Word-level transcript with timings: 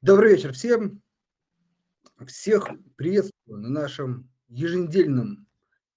Добрый 0.00 0.36
вечер 0.36 0.52
всем. 0.52 1.02
Всех 2.24 2.68
приветствую 2.94 3.58
на 3.58 3.68
нашем 3.68 4.30
еженедельном 4.46 5.48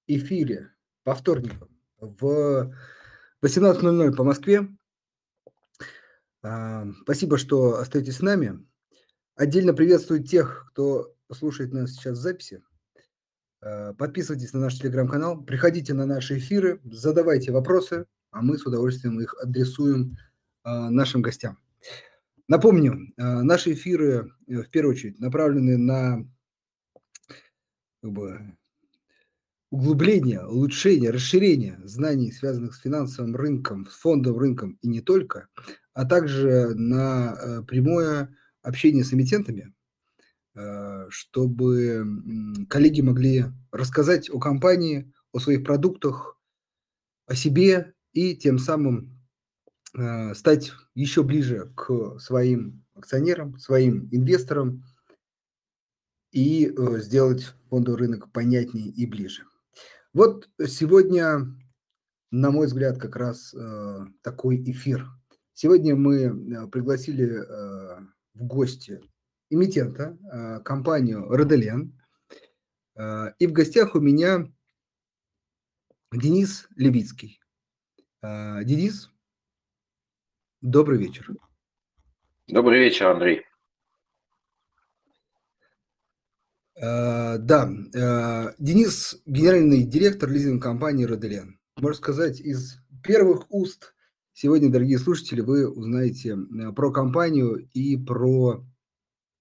эфире 0.07 0.71
по 1.03 1.13
вторникам 1.13 1.69
в 1.99 2.73
18.00 3.43 4.15
по 4.15 4.23
Москве. 4.23 4.67
А, 6.41 6.87
спасибо, 7.03 7.37
что 7.37 7.77
остаетесь 7.77 8.17
с 8.17 8.21
нами. 8.21 8.65
Отдельно 9.35 9.71
приветствую 9.71 10.23
тех, 10.23 10.65
кто 10.71 11.15
слушает 11.31 11.71
нас 11.71 11.91
сейчас 11.91 12.17
в 12.17 12.21
записи. 12.21 12.63
А, 13.61 13.93
подписывайтесь 13.93 14.53
на 14.53 14.61
наш 14.61 14.79
телеграм-канал, 14.79 15.43
приходите 15.43 15.93
на 15.93 16.07
наши 16.07 16.39
эфиры, 16.39 16.81
задавайте 16.85 17.51
вопросы, 17.51 18.07
а 18.31 18.41
мы 18.41 18.57
с 18.57 18.65
удовольствием 18.65 19.21
их 19.21 19.35
адресуем 19.35 20.17
а, 20.63 20.89
нашим 20.89 21.21
гостям. 21.21 21.59
Напомню, 22.51 23.07
наши 23.15 23.71
эфиры 23.71 24.29
э, 24.45 24.63
в 24.63 24.69
первую 24.69 24.93
очередь 24.93 25.21
направлены 25.21 25.77
на 25.77 26.17
как 28.01 28.11
бы, 28.11 28.57
углубление, 29.69 30.45
улучшение, 30.45 31.11
расширение 31.11 31.79
знаний, 31.85 32.29
связанных 32.33 32.75
с 32.75 32.81
финансовым 32.81 33.37
рынком, 33.37 33.87
с 33.89 33.93
фондовым 33.93 34.41
рынком 34.41 34.77
и 34.81 34.89
не 34.89 34.99
только, 34.99 35.47
а 35.93 36.03
также 36.03 36.75
на 36.75 37.37
э, 37.39 37.61
прямое 37.63 38.35
общение 38.63 39.05
с 39.05 39.13
эмитентами, 39.13 39.73
э, 40.53 41.05
чтобы 41.07 42.05
коллеги 42.67 42.99
могли 42.99 43.45
рассказать 43.71 44.29
о 44.29 44.39
компании, 44.39 45.09
о 45.31 45.39
своих 45.39 45.63
продуктах, 45.63 46.37
о 47.27 47.33
себе 47.33 47.93
и 48.11 48.35
тем 48.35 48.59
самым 48.59 49.20
Э, 49.20 49.20
стать 49.93 50.71
еще 50.95 51.23
ближе 51.23 51.71
к 51.75 52.17
своим 52.19 52.85
акционерам, 52.95 53.57
своим 53.57 54.07
инвесторам 54.11 54.83
и 56.31 56.67
э, 56.67 56.99
сделать 56.99 57.53
фондовый 57.69 57.99
рынок 57.99 58.31
понятнее 58.31 58.87
и 58.87 59.05
ближе. 59.05 59.43
Вот 60.13 60.49
сегодня, 60.65 61.45
на 62.31 62.51
мой 62.51 62.67
взгляд, 62.67 62.99
как 62.99 63.15
раз 63.15 63.53
э, 63.53 64.05
такой 64.21 64.63
эфир. 64.63 65.07
Сегодня 65.53 65.95
мы 65.95 66.69
пригласили 66.69 67.37
в 68.33 68.43
гости 68.45 69.01
эмитента, 69.49 70.17
компанию 70.63 71.27
Роделен. 71.27 71.99
И 72.97 73.47
в 73.47 73.51
гостях 73.51 73.93
у 73.93 73.99
меня 73.99 74.51
Денис 76.11 76.67
Левицкий. 76.75 77.41
Денис, 78.23 79.10
Добрый 80.61 80.99
вечер. 80.99 81.27
Добрый 82.47 82.79
вечер, 82.81 83.07
Андрей. 83.07 83.41
Uh, 86.77 87.39
да, 87.39 87.67
uh, 87.67 88.53
Денис, 88.59 89.19
генеральный 89.25 89.83
директор 89.83 90.29
лизинг 90.29 90.61
компании 90.61 91.05
Роделен. 91.05 91.59
Можно 91.77 91.97
сказать, 91.97 92.39
из 92.39 92.77
первых 93.03 93.47
уст 93.49 93.95
сегодня, 94.33 94.71
дорогие 94.71 94.99
слушатели, 94.99 95.41
вы 95.41 95.67
узнаете 95.67 96.37
э, 96.37 96.71
про 96.73 96.91
компанию 96.91 97.67
и 97.73 97.97
про 97.97 98.63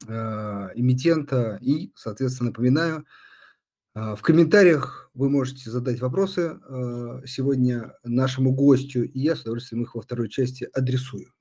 эмитента. 0.07 1.59
И, 1.61 1.93
соответственно, 1.95 2.49
напоминаю, 2.49 3.05
в 3.95 4.19
комментариях 4.23 5.11
вы 5.15 5.29
можете 5.29 5.71
задать 5.71 6.01
вопросы 6.01 6.59
э, 6.61 7.23
сегодня 7.27 7.95
нашему 8.05 8.53
гостю, 8.53 9.05
и 9.05 9.21
я 9.21 9.35
с 9.35 9.41
удовольствием 9.43 9.83
их 9.83 9.95
во 9.95 10.01
второй 10.01 10.29
части 10.29 10.69
адресую. 10.73 11.33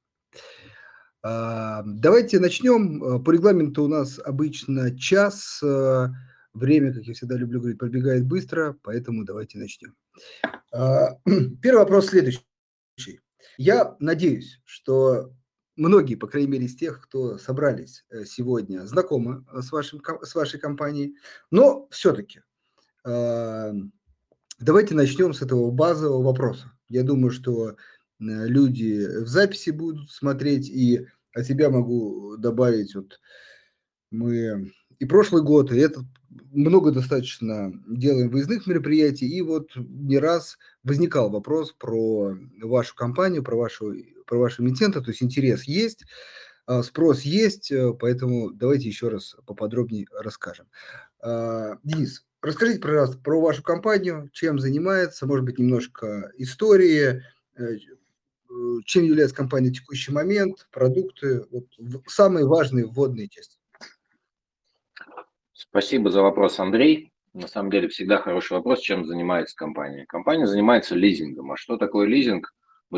А, 1.22 1.84
давайте 1.86 2.40
начнем. 2.40 3.24
По 3.24 3.32
регламенту 3.32 3.84
у 3.84 3.88
нас 3.88 4.20
обычно 4.20 4.98
час. 4.98 5.62
Время, 6.54 6.94
как 6.94 7.04
я 7.04 7.14
всегда 7.14 7.36
люблю 7.36 7.60
говорить, 7.60 7.80
пробегает 7.80 8.26
быстро, 8.26 8.76
поэтому 8.82 9.24
давайте 9.24 9.60
начнем. 9.60 9.96
А, 10.74 11.20
первый 11.62 11.80
вопрос 11.80 12.08
следующий. 12.08 12.42
Я 13.58 13.96
надеюсь, 14.00 14.62
что 14.66 15.34
многие, 15.80 16.16
по 16.16 16.28
крайней 16.28 16.50
мере, 16.50 16.66
из 16.66 16.76
тех, 16.76 17.02
кто 17.02 17.38
собрались 17.38 18.06
сегодня, 18.26 18.86
знакомы 18.86 19.46
с, 19.54 19.72
вашим, 19.72 20.02
с 20.22 20.36
вашей 20.36 20.60
компанией, 20.60 21.16
но 21.50 21.88
все-таки 21.90 22.42
Давайте 24.60 24.94
начнем 24.94 25.34
с 25.34 25.42
этого 25.42 25.72
базового 25.72 26.22
вопроса. 26.22 26.74
Я 26.90 27.04
думаю, 27.04 27.32
что 27.32 27.78
люди 28.20 29.06
в 29.06 29.28
записи 29.28 29.70
будут 29.70 30.12
смотреть, 30.12 30.70
и 30.70 31.08
от 31.34 31.46
себя 31.46 31.70
могу 31.70 32.36
добавить, 32.36 32.94
вот 32.94 33.22
мы 34.12 34.74
и 35.00 35.06
прошлый 35.06 35.44
год, 35.44 35.72
и 35.72 35.78
этот 35.78 36.04
много 36.52 36.92
достаточно 36.92 37.72
делаем 37.88 38.30
выездных 38.30 38.68
мероприятий, 38.68 39.30
и 39.30 39.42
вот 39.42 39.70
не 39.78 40.20
раз 40.20 40.58
возникал 40.84 41.30
вопрос 41.30 41.72
про 41.72 42.38
вашу 42.62 42.96
компанию, 42.96 43.44
про 43.44 43.56
вашу, 43.56 43.94
про 44.30 44.38
вашего 44.38 44.66
эмитента, 44.66 45.02
то 45.02 45.10
есть 45.10 45.24
интерес 45.24 45.64
есть, 45.64 46.06
а, 46.68 46.84
спрос 46.84 47.22
есть, 47.22 47.72
э, 47.72 47.94
поэтому 48.00 48.52
давайте 48.52 48.88
еще 48.88 49.10
раз 49.10 49.36
поподробнее 49.46 50.06
расскажем. 50.14 50.68
А, 51.20 51.78
Денис, 51.84 52.24
Расскажите, 52.42 52.80
пожалуйста, 52.80 53.18
про 53.18 53.42
вашу 53.42 53.62
компанию, 53.62 54.30
чем 54.32 54.60
занимается, 54.60 55.28
может 55.28 55.44
быть, 55.44 55.60
немножко 55.60 56.32
истории, 56.38 57.22
э, 57.58 57.64
э, 57.64 57.78
чем 58.86 59.04
является 59.04 59.36
компания 59.36 59.72
в 59.72 59.74
текущий 59.74 60.14
момент, 60.14 60.70
продукты, 60.72 61.46
вот, 61.52 61.66
самые 62.08 62.48
важные 62.48 62.86
вводные 62.86 63.28
части. 63.28 63.58
Спасибо 65.52 66.12
за 66.12 66.22
вопрос, 66.22 66.60
Андрей. 66.60 67.12
На 67.34 67.50
самом 67.50 67.72
деле 67.72 67.90
всегда 67.90 68.20
хороший 68.20 68.54
вопрос, 68.54 68.80
чем 68.80 69.06
занимается 69.06 69.56
компания. 69.58 70.06
Компания 70.06 70.48
занимается 70.48 70.96
лизингом. 70.96 71.52
А 71.52 71.58
что 71.58 71.76
такое 71.76 72.08
лизинг? 72.08 72.56
В 72.90 72.96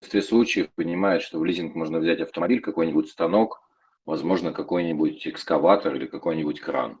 большинстве 0.00 0.22
случаев 0.22 0.70
понимает, 0.74 1.22
что 1.22 1.38
в 1.38 1.44
лизинг 1.44 1.74
можно 1.74 1.98
взять 1.98 2.20
автомобиль, 2.20 2.60
какой-нибудь 2.60 3.08
станок, 3.08 3.62
возможно, 4.04 4.52
какой-нибудь 4.52 5.26
экскаватор 5.26 5.94
или 5.94 6.06
какой-нибудь 6.06 6.60
кран. 6.60 7.00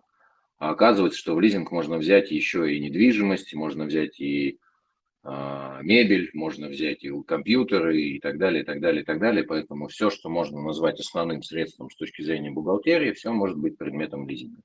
А 0.58 0.70
оказывается, 0.70 1.18
что 1.18 1.34
в 1.34 1.40
лизинг 1.40 1.70
можно 1.70 1.98
взять 1.98 2.30
еще 2.30 2.74
и 2.74 2.80
недвижимость, 2.80 3.54
можно 3.54 3.84
взять 3.84 4.18
и 4.18 4.58
э, 5.22 5.78
мебель, 5.82 6.30
можно 6.32 6.68
взять 6.68 7.04
и 7.04 7.12
компьютеры 7.24 8.00
и 8.00 8.20
так 8.20 8.38
далее, 8.38 8.62
и 8.62 8.64
так 8.64 8.80
далее, 8.80 9.02
и 9.02 9.04
так 9.04 9.20
далее. 9.20 9.44
Поэтому 9.44 9.88
все, 9.88 10.08
что 10.08 10.30
можно 10.30 10.62
назвать 10.62 10.98
основным 10.98 11.42
средством 11.42 11.90
с 11.90 11.96
точки 11.96 12.22
зрения 12.22 12.50
бухгалтерии, 12.50 13.12
все 13.12 13.30
может 13.32 13.58
быть 13.58 13.76
предметом 13.76 14.26
лизинга. 14.26 14.62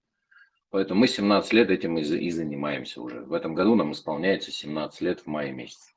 Поэтому 0.69 1.01
мы 1.01 1.07
17 1.07 1.51
лет 1.51 1.69
этим 1.69 1.97
и 1.97 2.31
занимаемся 2.31 3.01
уже. 3.01 3.21
В 3.21 3.33
этом 3.33 3.53
году 3.53 3.75
нам 3.75 3.91
исполняется 3.91 4.51
17 4.51 5.01
лет 5.01 5.19
в 5.19 5.27
мае 5.27 5.51
месяце. 5.51 5.91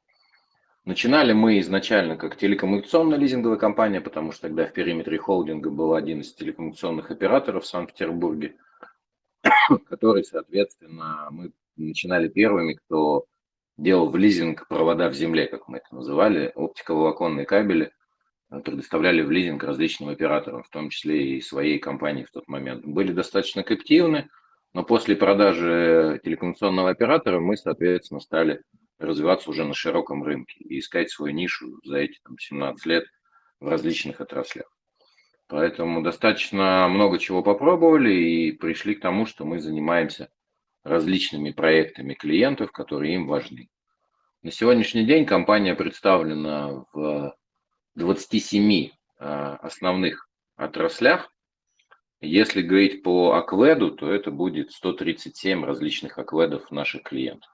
Начинали 0.85 1.33
мы 1.33 1.61
изначально 1.61 2.17
как 2.17 2.37
телекоммуникационная 2.37 3.17
лизинговая 3.17 3.57
компания, 3.57 4.03
потому 4.03 4.33
что 4.33 4.43
тогда 4.43 4.67
в 4.67 4.73
периметре 4.73 5.17
холдинга 5.17 5.71
был 5.71 5.95
один 5.95 6.21
из 6.21 6.35
телекоммуникационных 6.35 7.11
операторов 7.11 7.65
в 7.65 7.69
Санкт-Петербурге– 7.69 8.57
который, 9.89 10.25
соответственно, 10.25 11.29
мы 11.31 11.53
начинали 11.77 12.29
первыми, 12.29 12.75
кто 12.75 13.25
делал 13.77 14.11
в 14.11 14.17
лизинг 14.17 14.69
провода 14.69 15.09
в 15.09 15.15
земле, 15.15 15.47
как 15.47 15.69
мы 15.69 15.79
это 15.79 15.95
называли, 15.95 16.53
оптиковолоконные 16.55 17.47
кабели, 17.47 17.93
э, 18.51 18.61
предоставляли 18.61 19.23
в 19.23 19.31
лизинг 19.31 19.65
различным 19.65 20.11
операторам, 20.11 20.63
в 20.63 20.69
том 20.69 20.91
числе 20.91 21.37
и 21.37 21.41
своей 21.41 21.79
компании 21.79 22.25
в 22.25 22.31
тот 22.31 22.47
момент. 22.47 22.85
Были 22.85 23.13
достаточно 23.13 23.63
активны, 23.63 24.29
но 24.75 24.85
после 24.85 25.17
продажи 25.17 26.21
телекоммуникационного 26.25 26.91
оператора 26.91 27.41
мы, 27.41 27.57
соответственно, 27.57 28.21
стали 28.21 28.63
развиваться 29.05 29.51
уже 29.51 29.65
на 29.65 29.75
широком 29.75 30.23
рынке 30.25 30.61
и 30.61 30.79
искать 30.79 31.11
свою 31.11 31.35
нишу 31.35 31.81
за 31.85 31.99
эти 31.99 32.19
там, 32.25 32.39
17 32.39 32.87
лет 32.87 33.05
в 33.61 33.69
различных 33.69 34.21
отраслях. 34.21 34.71
Поэтому 35.47 36.03
достаточно 36.03 36.89
много 36.89 37.19
чего 37.19 37.43
попробовали 37.43 38.13
и 38.13 38.53
пришли 38.53 38.95
к 38.95 39.01
тому, 39.01 39.27
что 39.27 39.45
мы 39.45 39.61
занимаемся 39.61 40.31
различными 40.83 41.51
проектами 41.51 42.15
клиентов, 42.15 42.73
которые 42.73 43.15
им 43.15 43.27
важны. 43.27 43.69
На 44.43 44.51
сегодняшний 44.51 45.05
день 45.05 45.25
компания 45.25 45.75
представлена 45.75 46.85
в 46.93 47.35
27 47.95 48.91
а, 49.19 49.57
основных 49.57 50.29
отраслях. 50.57 51.31
Если 52.21 52.63
говорить 52.63 53.03
по 53.03 53.33
акведу, 53.33 53.91
то 53.91 54.11
это 54.11 54.31
будет 54.31 54.73
137 54.73 55.65
различных 55.65 56.19
акведов 56.19 56.71
наших 56.71 57.03
клиентов. 57.03 57.51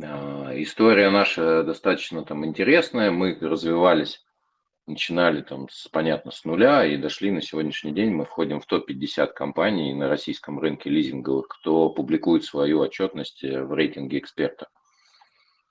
А, 0.00 0.50
история 0.54 1.10
наша 1.10 1.64
достаточно 1.64 2.24
там 2.24 2.46
интересная. 2.46 3.10
Мы 3.10 3.36
развивались 3.40 4.24
начинали 4.86 5.42
там, 5.42 5.68
с, 5.68 5.88
понятно, 5.88 6.30
с 6.30 6.44
нуля 6.44 6.84
и 6.84 6.96
дошли 6.96 7.30
на 7.30 7.40
сегодняшний 7.40 7.92
день. 7.92 8.10
Мы 8.10 8.24
входим 8.24 8.60
в 8.60 8.66
топ-50 8.66 9.32
компаний 9.32 9.94
на 9.94 10.08
российском 10.08 10.58
рынке 10.58 10.90
лизинговых, 10.90 11.48
кто 11.48 11.90
публикует 11.90 12.44
свою 12.44 12.80
отчетность 12.80 13.44
э, 13.44 13.62
в 13.62 13.72
рейтинге 13.74 14.18
экспертов. 14.18 14.68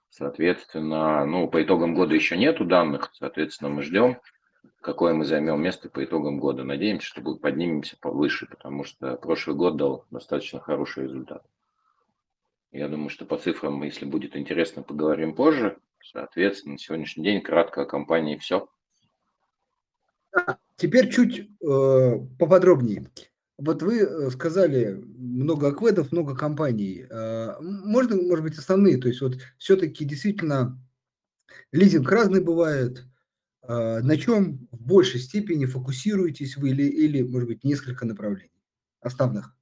Соответственно, 0.10 1.26
ну, 1.26 1.48
по 1.48 1.62
итогам 1.64 1.96
года 1.96 2.16
еще 2.16 2.38
нету 2.38 2.66
данных, 2.66 3.12
соответственно, 3.14 3.70
мы 3.70 3.82
ждем. 3.82 4.18
какое 4.82 5.14
мы 5.14 5.26
займем 5.26 5.62
место 5.62 5.90
по 5.90 6.04
итогам 6.04 6.40
года. 6.40 6.64
Надеемся, 6.64 7.08
что 7.08 7.22
поднимемся 7.36 7.98
повыше, 8.00 8.48
потому 8.48 8.84
что 8.84 9.16
прошлый 9.16 9.56
год 9.56 9.78
дал 9.78 10.06
достаточно 10.10 10.60
хороший 10.60 11.04
результат. 11.04 11.44
Я 12.72 12.88
думаю, 12.88 13.10
что 13.10 13.26
по 13.26 13.38
цифрам, 13.38 13.84
если 13.84 14.06
будет 14.06 14.36
интересно, 14.36 14.82
поговорим 14.82 15.36
позже. 15.36 15.78
Соответственно, 16.04 16.74
на 16.74 16.80
сегодняшний 16.80 17.24
день 17.24 17.42
кратко 17.42 17.82
о 17.82 17.86
компании 17.86 18.38
все. 18.38 18.70
Теперь 20.78 21.12
чуть 21.12 21.40
э, 21.40 22.20
поподробнее. 22.40 23.12
Вот 23.58 23.84
вы 23.84 24.00
э, 24.00 24.30
сказали 24.32 24.94
много 24.94 25.68
акведов, 25.68 26.12
много 26.12 26.36
компаний. 26.36 27.06
Э, 27.10 27.60
можно, 27.60 28.16
может 28.16 28.44
быть, 28.44 28.58
основные? 28.58 28.98
То 28.98 29.10
есть 29.10 29.22
вот 29.22 29.38
все-таки 29.58 30.06
действительно 30.06 30.82
лизинг 31.72 32.10
разный 32.10 32.42
бывает. 32.42 33.06
Э, 33.64 34.00
на 34.00 34.18
чем 34.18 34.68
в 34.72 34.82
большей 34.82 35.20
степени 35.20 35.66
фокусируетесь 35.66 36.58
вы 36.58 36.70
или, 36.70 36.84
или 36.84 37.22
может 37.22 37.50
быть, 37.50 37.64
несколько 37.64 38.06
направлений 38.06 38.64
основных? 39.02 39.56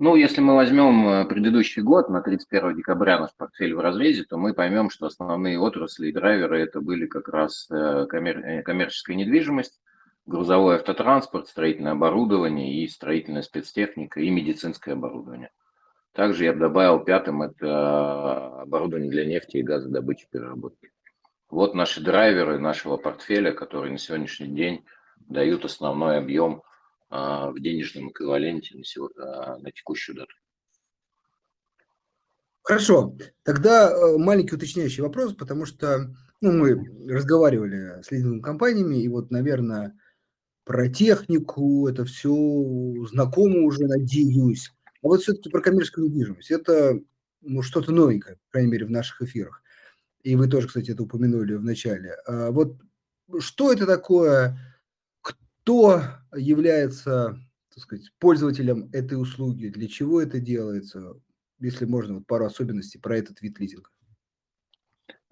Ну, 0.00 0.14
если 0.14 0.40
мы 0.40 0.54
возьмем 0.54 1.08
э, 1.08 1.24
предыдущий 1.24 1.82
год, 1.82 2.08
на 2.08 2.22
31 2.22 2.76
декабря 2.76 3.18
наш 3.18 3.34
портфель 3.36 3.74
в 3.74 3.80
разрезе, 3.80 4.22
то 4.22 4.38
мы 4.38 4.54
поймем, 4.54 4.90
что 4.90 5.06
основные 5.06 5.58
отрасли 5.58 6.08
и 6.08 6.12
драйверы 6.12 6.60
это 6.60 6.80
были 6.80 7.06
как 7.06 7.28
раз 7.28 7.66
э, 7.68 8.06
коммер... 8.08 8.38
Э, 8.38 8.62
коммерческая 8.62 9.16
недвижимость, 9.16 9.80
грузовой 10.24 10.76
автотранспорт, 10.76 11.48
строительное 11.48 11.92
оборудование 11.92 12.80
и 12.80 12.86
строительная 12.86 13.42
спецтехника 13.42 14.20
и 14.20 14.30
медицинское 14.30 14.92
оборудование. 14.92 15.50
Также 16.12 16.44
я 16.44 16.52
добавил 16.52 17.00
пятым 17.00 17.42
это 17.42 18.60
оборудование 18.62 19.10
для 19.10 19.24
нефти 19.24 19.56
и 19.56 19.62
газодобычи 19.64 20.28
переработки. 20.30 20.92
Вот 21.50 21.74
наши 21.74 22.00
драйверы 22.00 22.60
нашего 22.60 22.98
портфеля, 22.98 23.50
которые 23.52 23.90
на 23.90 23.98
сегодняшний 23.98 24.48
день 24.48 24.84
дают 25.28 25.64
основной 25.64 26.18
объем 26.18 26.62
в 27.10 27.54
денежном 27.58 28.10
эквиваленте 28.10 28.76
на, 28.76 28.84
сегодня, 28.84 29.22
а, 29.22 29.58
на 29.58 29.70
текущую 29.72 30.16
дату. 30.16 30.34
Хорошо, 32.62 33.16
тогда 33.44 33.90
э, 33.90 34.18
маленький 34.18 34.54
уточняющий 34.54 35.02
вопрос, 35.02 35.32
потому 35.32 35.64
что 35.64 36.14
ну, 36.42 36.52
мы 36.52 37.08
разговаривали 37.10 38.02
с 38.02 38.10
лизинговыми 38.10 38.42
компаниями, 38.42 39.02
и 39.02 39.08
вот, 39.08 39.30
наверное, 39.30 39.98
про 40.64 40.90
технику, 40.90 41.88
это 41.88 42.04
все 42.04 42.30
знакомо 43.10 43.62
уже, 43.62 43.86
надеюсь. 43.86 44.70
А 45.02 45.08
вот 45.08 45.22
все-таки 45.22 45.48
про 45.48 45.62
коммерческую 45.62 46.08
недвижимость. 46.08 46.50
Это 46.50 47.00
ну, 47.40 47.62
что-то 47.62 47.90
новенькое, 47.90 48.36
по 48.36 48.52
крайней 48.52 48.72
мере, 48.72 48.84
в 48.84 48.90
наших 48.90 49.22
эфирах. 49.22 49.62
И 50.22 50.36
вы 50.36 50.46
тоже, 50.46 50.68
кстати, 50.68 50.90
это 50.90 51.04
упомянули 51.04 51.54
в 51.54 51.64
начале. 51.64 52.16
А 52.26 52.50
вот 52.50 52.76
что 53.38 53.72
это 53.72 53.86
такое? 53.86 54.58
Кто 55.68 56.00
является, 56.34 57.38
так 57.68 57.82
сказать, 57.82 58.10
пользователем 58.18 58.88
этой 58.94 59.20
услуги, 59.20 59.68
для 59.68 59.86
чего 59.86 60.22
это 60.22 60.40
делается, 60.40 61.12
если 61.60 61.84
можно, 61.84 62.14
вот 62.14 62.26
пару 62.26 62.46
особенностей 62.46 62.98
про 62.98 63.18
этот 63.18 63.42
вид 63.42 63.60
лизинга. 63.60 63.90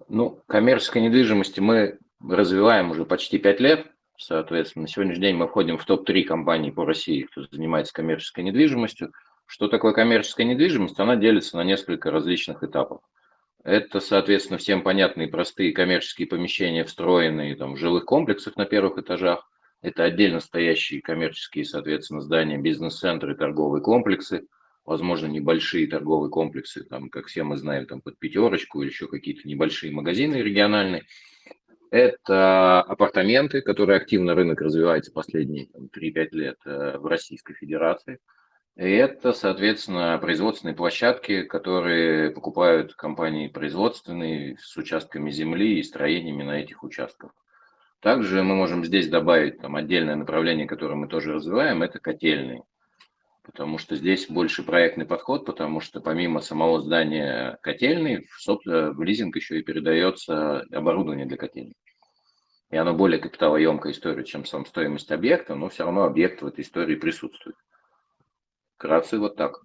Ну, 0.07 0.43
коммерческой 0.45 1.01
недвижимости 1.01 1.59
мы 1.59 1.97
развиваем 2.21 2.91
уже 2.91 3.03
почти 3.03 3.39
пять 3.39 3.59
лет. 3.59 3.87
Соответственно, 4.15 4.83
на 4.83 4.87
сегодняшний 4.87 5.23
день 5.23 5.35
мы 5.35 5.47
входим 5.47 5.79
в 5.79 5.85
топ-3 5.85 6.21
компаний 6.25 6.71
по 6.71 6.85
России, 6.85 7.23
кто 7.23 7.43
занимается 7.51 7.91
коммерческой 7.93 8.43
недвижимостью. 8.43 9.13
Что 9.47 9.67
такое 9.67 9.93
коммерческая 9.93 10.45
недвижимость? 10.45 10.99
Она 10.99 11.15
делится 11.15 11.57
на 11.57 11.63
несколько 11.63 12.11
различных 12.11 12.63
этапов. 12.63 13.01
Это, 13.63 13.99
соответственно, 13.99 14.59
всем 14.59 14.83
понятные 14.83 15.29
простые 15.29 15.73
коммерческие 15.73 16.27
помещения, 16.27 16.83
встроенные 16.83 17.55
там, 17.55 17.73
в 17.73 17.77
жилых 17.77 18.05
комплексах 18.05 18.55
на 18.55 18.65
первых 18.65 18.99
этажах. 18.99 19.49
Это 19.81 20.03
отдельно 20.03 20.39
стоящие 20.39 21.01
коммерческие, 21.01 21.65
соответственно, 21.65 22.21
здания, 22.21 22.57
бизнес-центры, 22.57 23.35
торговые 23.35 23.81
комплексы, 23.81 24.47
возможно, 24.85 25.27
небольшие 25.27 25.87
торговые 25.87 26.31
комплексы, 26.31 26.83
там, 26.83 27.09
как 27.09 27.27
все 27.27 27.43
мы 27.43 27.57
знаем, 27.57 27.85
там 27.85 28.01
под 28.01 28.17
пятерочку 28.17 28.81
или 28.81 28.89
еще 28.89 29.07
какие-то 29.07 29.47
небольшие 29.47 29.91
магазины 29.91 30.35
региональные. 30.35 31.03
Это 31.91 32.81
апартаменты, 32.81 33.61
которые 33.61 33.97
активно 33.97 34.33
рынок 34.35 34.59
развивается 34.61 35.11
последние 35.11 35.67
3-5 35.95 36.27
лет 36.31 36.57
э, 36.65 36.97
в 36.97 37.05
Российской 37.05 37.53
Федерации. 37.53 38.19
И 38.75 38.83
это, 38.83 39.31
соответственно, 39.33 40.17
производственные 40.19 40.75
площадки, 40.75 41.43
которые 41.43 42.31
покупают 42.31 42.93
компании 42.93 43.47
производственные 43.47 44.57
с 44.59 44.75
участками 44.77 45.31
земли 45.31 45.79
и 45.79 45.83
строениями 45.83 46.43
на 46.43 46.59
этих 46.59 46.83
участках. 46.83 47.31
Также 47.99 48.43
мы 48.43 48.55
можем 48.55 48.85
здесь 48.85 49.07
добавить 49.09 49.59
там, 49.59 49.75
отдельное 49.75 50.15
направление, 50.15 50.67
которое 50.67 50.95
мы 50.95 51.07
тоже 51.07 51.33
развиваем, 51.33 51.81
это 51.81 51.99
котельные. 51.99 52.63
Потому 53.41 53.77
что 53.77 53.95
здесь 53.95 54.29
больше 54.29 54.63
проектный 54.63 55.05
подход, 55.05 55.45
потому 55.45 55.79
что 55.79 56.01
помимо 56.01 56.41
самого 56.41 56.81
здания 56.81 57.57
котельной, 57.61 58.27
в, 58.27 58.47
в 58.47 59.01
лизинг 59.01 59.35
еще 59.35 59.59
и 59.59 59.63
передается 59.63 60.59
оборудование 60.71 61.25
для 61.25 61.37
котельной. 61.37 61.75
И 62.69 62.75
оно 62.75 62.93
более 62.93 63.19
капиталоемкая 63.19 63.93
история, 63.93 64.25
чем 64.25 64.45
сам 64.45 64.65
стоимость 64.65 65.11
объекта, 65.11 65.55
но 65.55 65.69
все 65.69 65.85
равно 65.85 66.03
объект 66.03 66.41
в 66.41 66.47
этой 66.47 66.61
истории 66.61 66.95
присутствует. 66.95 67.55
Вкратце 68.75 69.17
вот 69.17 69.37
так. 69.37 69.61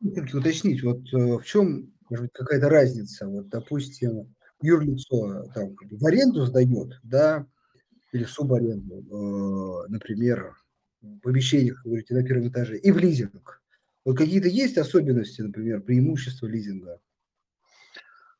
Уточнить, 0.00 0.82
вот 0.82 1.00
э, 1.14 1.38
в 1.38 1.44
чем 1.44 1.96
может 2.10 2.26
быть, 2.26 2.32
какая-то 2.32 2.68
разница? 2.68 3.26
Вот, 3.26 3.48
допустим, 3.48 4.34
юрлицо 4.66 5.44
там, 5.54 5.76
в 5.90 6.06
аренду 6.06 6.44
сдает, 6.44 6.98
да, 7.02 7.46
или 8.12 8.24
субаренду, 8.24 8.96
э, 8.98 9.88
например, 9.88 10.56
в 11.00 11.20
помещениях, 11.20 11.82
говорите, 11.84 12.14
на 12.14 12.24
первом 12.24 12.48
этаже, 12.48 12.78
и 12.78 12.90
в 12.90 12.98
лизинг. 12.98 13.62
Вот 14.04 14.16
какие-то 14.16 14.48
есть 14.48 14.78
особенности, 14.78 15.42
например, 15.42 15.80
преимущества 15.80 16.46
лизинга? 16.46 17.00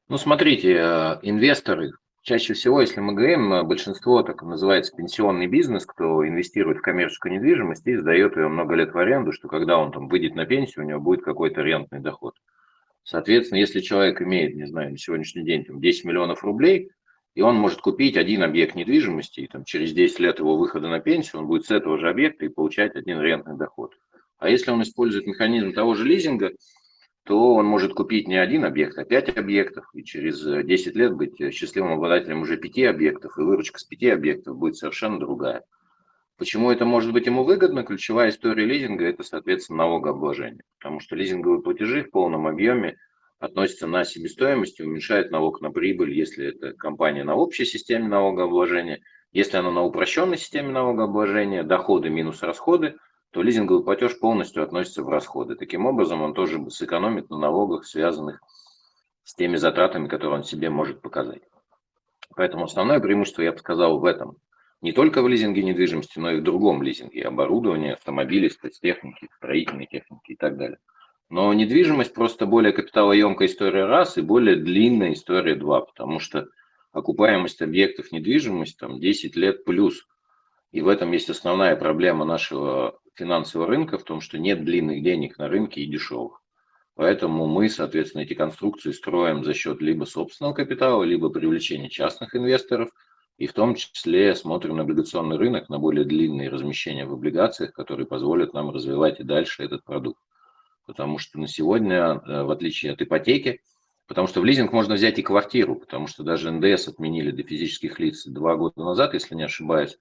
Ну, 0.09 0.19
смотрите, 0.19 0.73
э, 0.73 1.19
инвесторы, 1.23 1.93
чаще 2.23 2.55
всего, 2.55 2.81
если 2.81 3.01
мы 3.01 3.15
говорим, 3.15 3.53
э, 3.53 3.63
большинство 3.65 4.23
так 4.23 4.43
называется 4.43 4.95
пенсионный 4.97 5.47
бизнес, 5.47 5.85
кто 5.85 6.27
инвестирует 6.27 6.79
в 6.79 6.83
коммерческую 6.83 7.35
недвижимость 7.35 7.87
и 7.87 7.97
сдает 7.97 8.37
ее 8.37 8.49
много 8.49 8.75
лет 8.75 8.93
в 8.93 8.99
аренду, 8.99 9.33
что 9.33 9.49
когда 9.49 9.79
он 9.79 9.93
там 9.93 10.09
выйдет 10.09 10.35
на 10.35 10.47
пенсию, 10.47 10.85
у 10.85 10.89
него 10.89 11.01
будет 11.01 11.25
какой-то 11.25 11.63
рентный 11.63 12.01
доход. 12.01 12.35
Соответственно, 13.07 13.61
если 13.61 13.81
человек 13.81 14.21
имеет, 14.21 14.57
не 14.57 14.67
знаю, 14.67 14.91
на 14.91 14.99
сегодняшний 14.99 15.45
день 15.45 15.65
там, 15.65 15.81
10 15.81 16.05
миллионов 16.05 16.43
рублей, 16.43 16.91
и 17.37 17.41
он 17.41 17.55
может 17.55 17.81
купить 17.81 18.17
один 18.17 18.43
объект 18.43 18.75
недвижимости, 18.75 19.41
и 19.41 19.47
там, 19.47 19.65
через 19.65 19.93
10 19.93 20.19
лет 20.19 20.41
его 20.41 20.57
выхода 20.57 20.89
на 20.89 20.99
пенсию, 20.99 21.43
он 21.43 21.47
будет 21.47 21.67
с 21.67 21.71
этого 21.71 21.99
же 21.99 22.11
объекта 22.11 22.45
и 22.45 22.49
получать 22.49 22.97
один 22.97 23.21
рентный 23.21 23.57
доход. 23.57 23.95
А 24.39 24.49
если 24.49 24.73
он 24.73 24.83
использует 24.83 25.29
механизм 25.29 25.73
того 25.73 25.95
же 25.95 26.05
лизинга, 26.05 26.51
то 27.23 27.55
он 27.55 27.67
может 27.67 27.95
купить 27.95 28.27
не 28.27 28.37
один 28.37 28.65
объект, 28.65 28.99
а 28.99 29.05
пять 29.05 29.37
объектов, 29.37 29.89
и 29.95 30.03
через 30.03 30.43
10 30.43 30.97
лет 30.97 31.15
быть 31.15 31.39
счастливым 31.55 31.93
обладателем 31.93 32.43
уже 32.43 32.57
пяти 32.57 32.83
объектов, 32.85 33.39
и 33.39 33.43
выручка 33.43 33.79
с 33.79 33.85
пяти 33.85 34.09
объектов 34.09 34.57
будет 34.59 34.77
совершенно 34.77 35.21
другая. 35.21 35.63
Почему 36.39 36.71
это 36.71 36.85
может 36.85 37.15
быть 37.15 37.25
ему 37.25 37.45
выгодно? 37.45 37.83
Ключевая 37.83 38.29
история 38.29 38.67
лизинга– 38.67 39.05
это, 39.07 39.23
соответственно, 39.23 39.85
налогообложение. 39.85 40.65
Потому 40.79 41.01
что 41.01 41.17
лизинговые 41.17 41.63
платежи 41.63 42.03
в 42.03 42.11
полном 42.11 42.47
объеме 42.47 42.99
относятся 43.39 43.87
на 43.87 44.05
себестоимость 44.05 44.79
и 44.79 44.83
уменьшают 44.83 45.31
налог 45.31 45.63
на 45.63 45.71
прибыль, 45.71 46.13
если 46.13 46.49
это 46.49 46.75
компания 46.75 47.25
на 47.25 47.37
общей 47.37 47.65
системе 47.65 48.09
налогообложения. 48.09 49.01
Если 49.33 49.57
она 49.57 49.71
на 49.71 49.83
упрощенной 49.83 50.37
системе 50.37 50.73
налогообложения, 50.73 51.63
доходы 51.63 52.11
минус 52.11 52.43
расходы, 52.43 52.97
то 53.31 53.43
лизинговый 53.43 53.85
платеж 53.85 54.19
полностью 54.19 54.63
относится 54.63 55.03
в 55.03 55.09
расходы. 55.09 55.57
Таким 55.57 55.87
образом, 55.87 56.21
он 56.21 56.35
тоже 56.35 56.59
сэкономит 56.71 57.31
на 57.31 57.39
налогах, 57.39 57.87
связанных 57.87 58.43
с 59.25 59.35
теми 59.35 59.57
затратами, 59.57 60.07
которые 60.07 60.39
он 60.39 60.45
себе 60.45 60.69
может 60.69 61.01
показать. 61.01 61.43
Поэтому 62.35 62.65
основное 62.65 63.01
преимущество, 63.01 63.41
я 63.41 63.53
бы 63.53 63.59
сказал, 63.59 63.99
в 63.99 64.05
этом 64.05 64.37
не 64.83 64.93
только 64.93 65.23
в 65.23 65.29
лизинге 65.29 65.63
недвижимости, 65.63 66.19
но 66.19 66.33
и 66.33 66.41
в 66.41 66.43
другом 66.43 66.83
лизинге, 66.83 67.23
оборудования, 67.23 67.95
автомобилей, 67.95 68.51
спецтехники, 68.51 69.29
строительной 69.37 69.87
техники 69.87 70.33
и 70.33 70.37
так 70.37 70.57
далее. 70.57 70.79
Но 71.29 71.53
недвижимость 71.55 72.15
просто 72.15 72.47
более 72.47 72.73
капиталоемкая 72.73 73.49
история 73.49 73.87
раз 73.87 74.17
и 74.17 74.23
более 74.23 74.57
длинная 74.57 75.15
история 75.15 75.57
два, 75.57 75.81
потому 75.81 76.21
что 76.21 76.47
окупаемость 76.93 77.63
объектов 77.63 78.13
недвижимости 78.13 78.77
там 78.79 79.01
10 79.01 79.35
лет 79.35 79.65
плюс. 79.65 80.07
И 80.73 80.83
в 80.83 80.89
этом 80.89 81.11
есть 81.13 81.31
основная 81.31 81.75
проблема 81.75 82.25
нашего 82.25 82.99
финансового 83.15 83.67
рынка, 83.67 83.99
в 83.99 84.05
том, 84.05 84.21
что 84.21 84.39
нет 84.39 84.65
длинных 84.65 85.03
денег 85.03 85.39
на 85.39 85.49
рынке 85.49 85.81
и 85.81 85.91
дешевых. 85.91 86.43
Поэтому 86.95 87.47
мы, 87.47 87.69
соответственно, 87.69 88.23
эти 88.23 88.35
конструкции 88.35 88.93
строим 88.93 89.43
за 89.43 89.53
счет 89.53 89.81
либо 89.83 90.05
собственного 90.05 90.55
капитала, 90.55 91.03
либо 91.03 91.31
привлечения 91.31 91.89
частных 91.89 92.37
инвесторов– 92.37 92.91
и 93.39 93.47
в 93.47 93.53
том 93.53 93.75
числе 93.75 94.35
смотрим 94.35 94.77
на 94.77 94.83
облигационный 94.83 95.37
рынок, 95.37 95.69
на 95.69 95.79
более 95.79 96.05
длинные 96.05 96.49
размещения 96.49 97.07
в 97.07 97.13
облигациях, 97.13 97.73
которые 97.73 98.07
позволят 98.07 98.55
нам 98.55 98.71
развивать 98.71 99.21
и 99.21 99.25
дальше 99.25 99.63
этот 99.63 99.85
продукт. 99.85 100.21
Потому 100.87 101.19
что 101.19 101.39
на 101.39 101.49
сегодня, 101.49 102.21
э, 102.27 102.43
в 102.43 102.51
отличие 102.51 102.93
от 102.93 103.03
ипотеки, 103.03 103.61
Потому 104.07 104.29
что 104.29 104.41
в 104.41 104.45
лизинг 104.45 104.73
можно 104.73 104.95
взять 104.95 105.19
и 105.19 105.23
квартиру, 105.23 105.75
потому 105.75 106.07
что 106.07 106.23
даже 106.23 106.51
НДС 106.51 106.89
отменили 106.89 107.33
для 107.33 107.43
физических 107.43 107.99
лиц 107.99 108.25
два 108.25 108.57
года 108.57 108.81
назад, 108.81 109.15
если 109.15 109.35
не 109.35 109.43
ошибаюсь, 109.43 109.99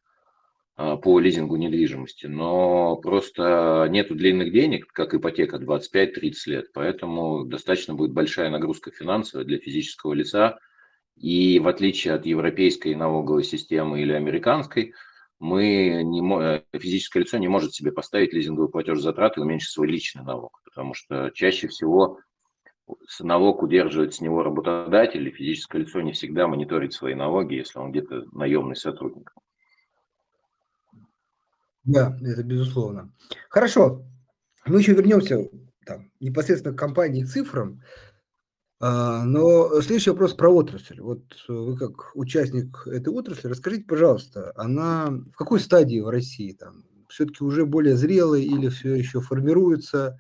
а, 0.78 0.98
по 0.98 1.20
лизингу 1.20 1.56
недвижимости. 1.56 2.28
Но 2.28 2.98
просто 2.98 3.88
нету 3.90 4.14
длинных 4.14 4.52
денег, 4.52 4.92
как 4.92 5.16
ипотека 5.16 5.58
25-30 5.58 6.46
лет, 6.46 6.72
поэтому 6.74 7.46
достаточно 7.46 7.96
будет 7.96 8.12
большая 8.12 8.50
нагрузка 8.52 8.92
финансовая 8.92 9.46
для 9.46 9.58
физического 9.58 10.14
лица. 10.14 10.60
И 11.16 11.60
в 11.60 11.68
отличие 11.68 12.14
от 12.14 12.26
европейской 12.26 12.94
налоговой 12.94 13.44
системы 13.44 14.02
или 14.02 14.12
американской, 14.12 14.94
мы 15.40 16.02
не, 16.04 16.22
э, 16.42 16.62
физическое 16.78 17.22
лицо 17.22 17.38
не 17.38 17.48
может 17.48 17.74
себе 17.74 17.92
поставить 17.92 18.34
лизинговый 18.34 18.70
платеж 18.70 19.00
затраты 19.00 19.40
и 19.40 19.44
уменьшить 19.44 19.72
свой 19.72 19.88
личный 19.88 20.24
налог, 20.24 20.62
потому 20.64 20.94
что 20.94 21.32
чаще 21.34 21.68
всего 21.68 22.20
налог 23.20 23.64
удерживает 23.64 24.14
с 24.14 24.22
него 24.22 24.44
работодатель, 24.44 25.28
и 25.28 25.32
физическое 25.32 25.80
лицо 25.80 26.02
не 26.02 26.14
всегда 26.14 26.48
мониторит 26.48 26.94
свои 26.94 27.16
налоги, 27.16 27.56
если 27.56 27.80
он 27.80 27.92
где-то 27.92 28.26
наемный 28.32 28.76
сотрудник. 28.76 29.34
Да, 31.84 32.18
это 32.22 32.44
безусловно. 32.44 33.14
Хорошо. 33.50 34.04
Мы 34.66 34.80
еще 34.80 34.94
вернемся 34.94 35.48
там, 35.86 36.12
непосредственно 36.20 36.76
к 36.76 36.80
компании 36.80 37.22
и 37.22 37.26
цифрам. 37.26 37.82
А, 38.80 39.24
но 39.24 39.82
следующий 39.82 40.10
вопрос 40.10 40.34
про 40.34 40.50
отрасль. 40.50 41.00
Вот 41.00 41.24
вы 41.48 41.78
как 41.78 42.16
участник 42.16 42.86
этой 42.88 43.10
отрасли, 43.14 43.48
расскажите, 43.48 43.86
пожалуйста, 43.86 44.52
она 44.56 45.08
в 45.10 45.38
какой 45.38 45.60
стадии 45.60 46.00
в 46.00 46.10
России? 46.10 46.52
Там 46.52 46.84
все-таки 47.08 47.44
уже 47.44 47.66
более 47.66 47.96
зрелая 47.96 48.42
или 48.42 48.68
все 48.70 48.96
еще 48.96 49.22
формируется? 49.22 50.20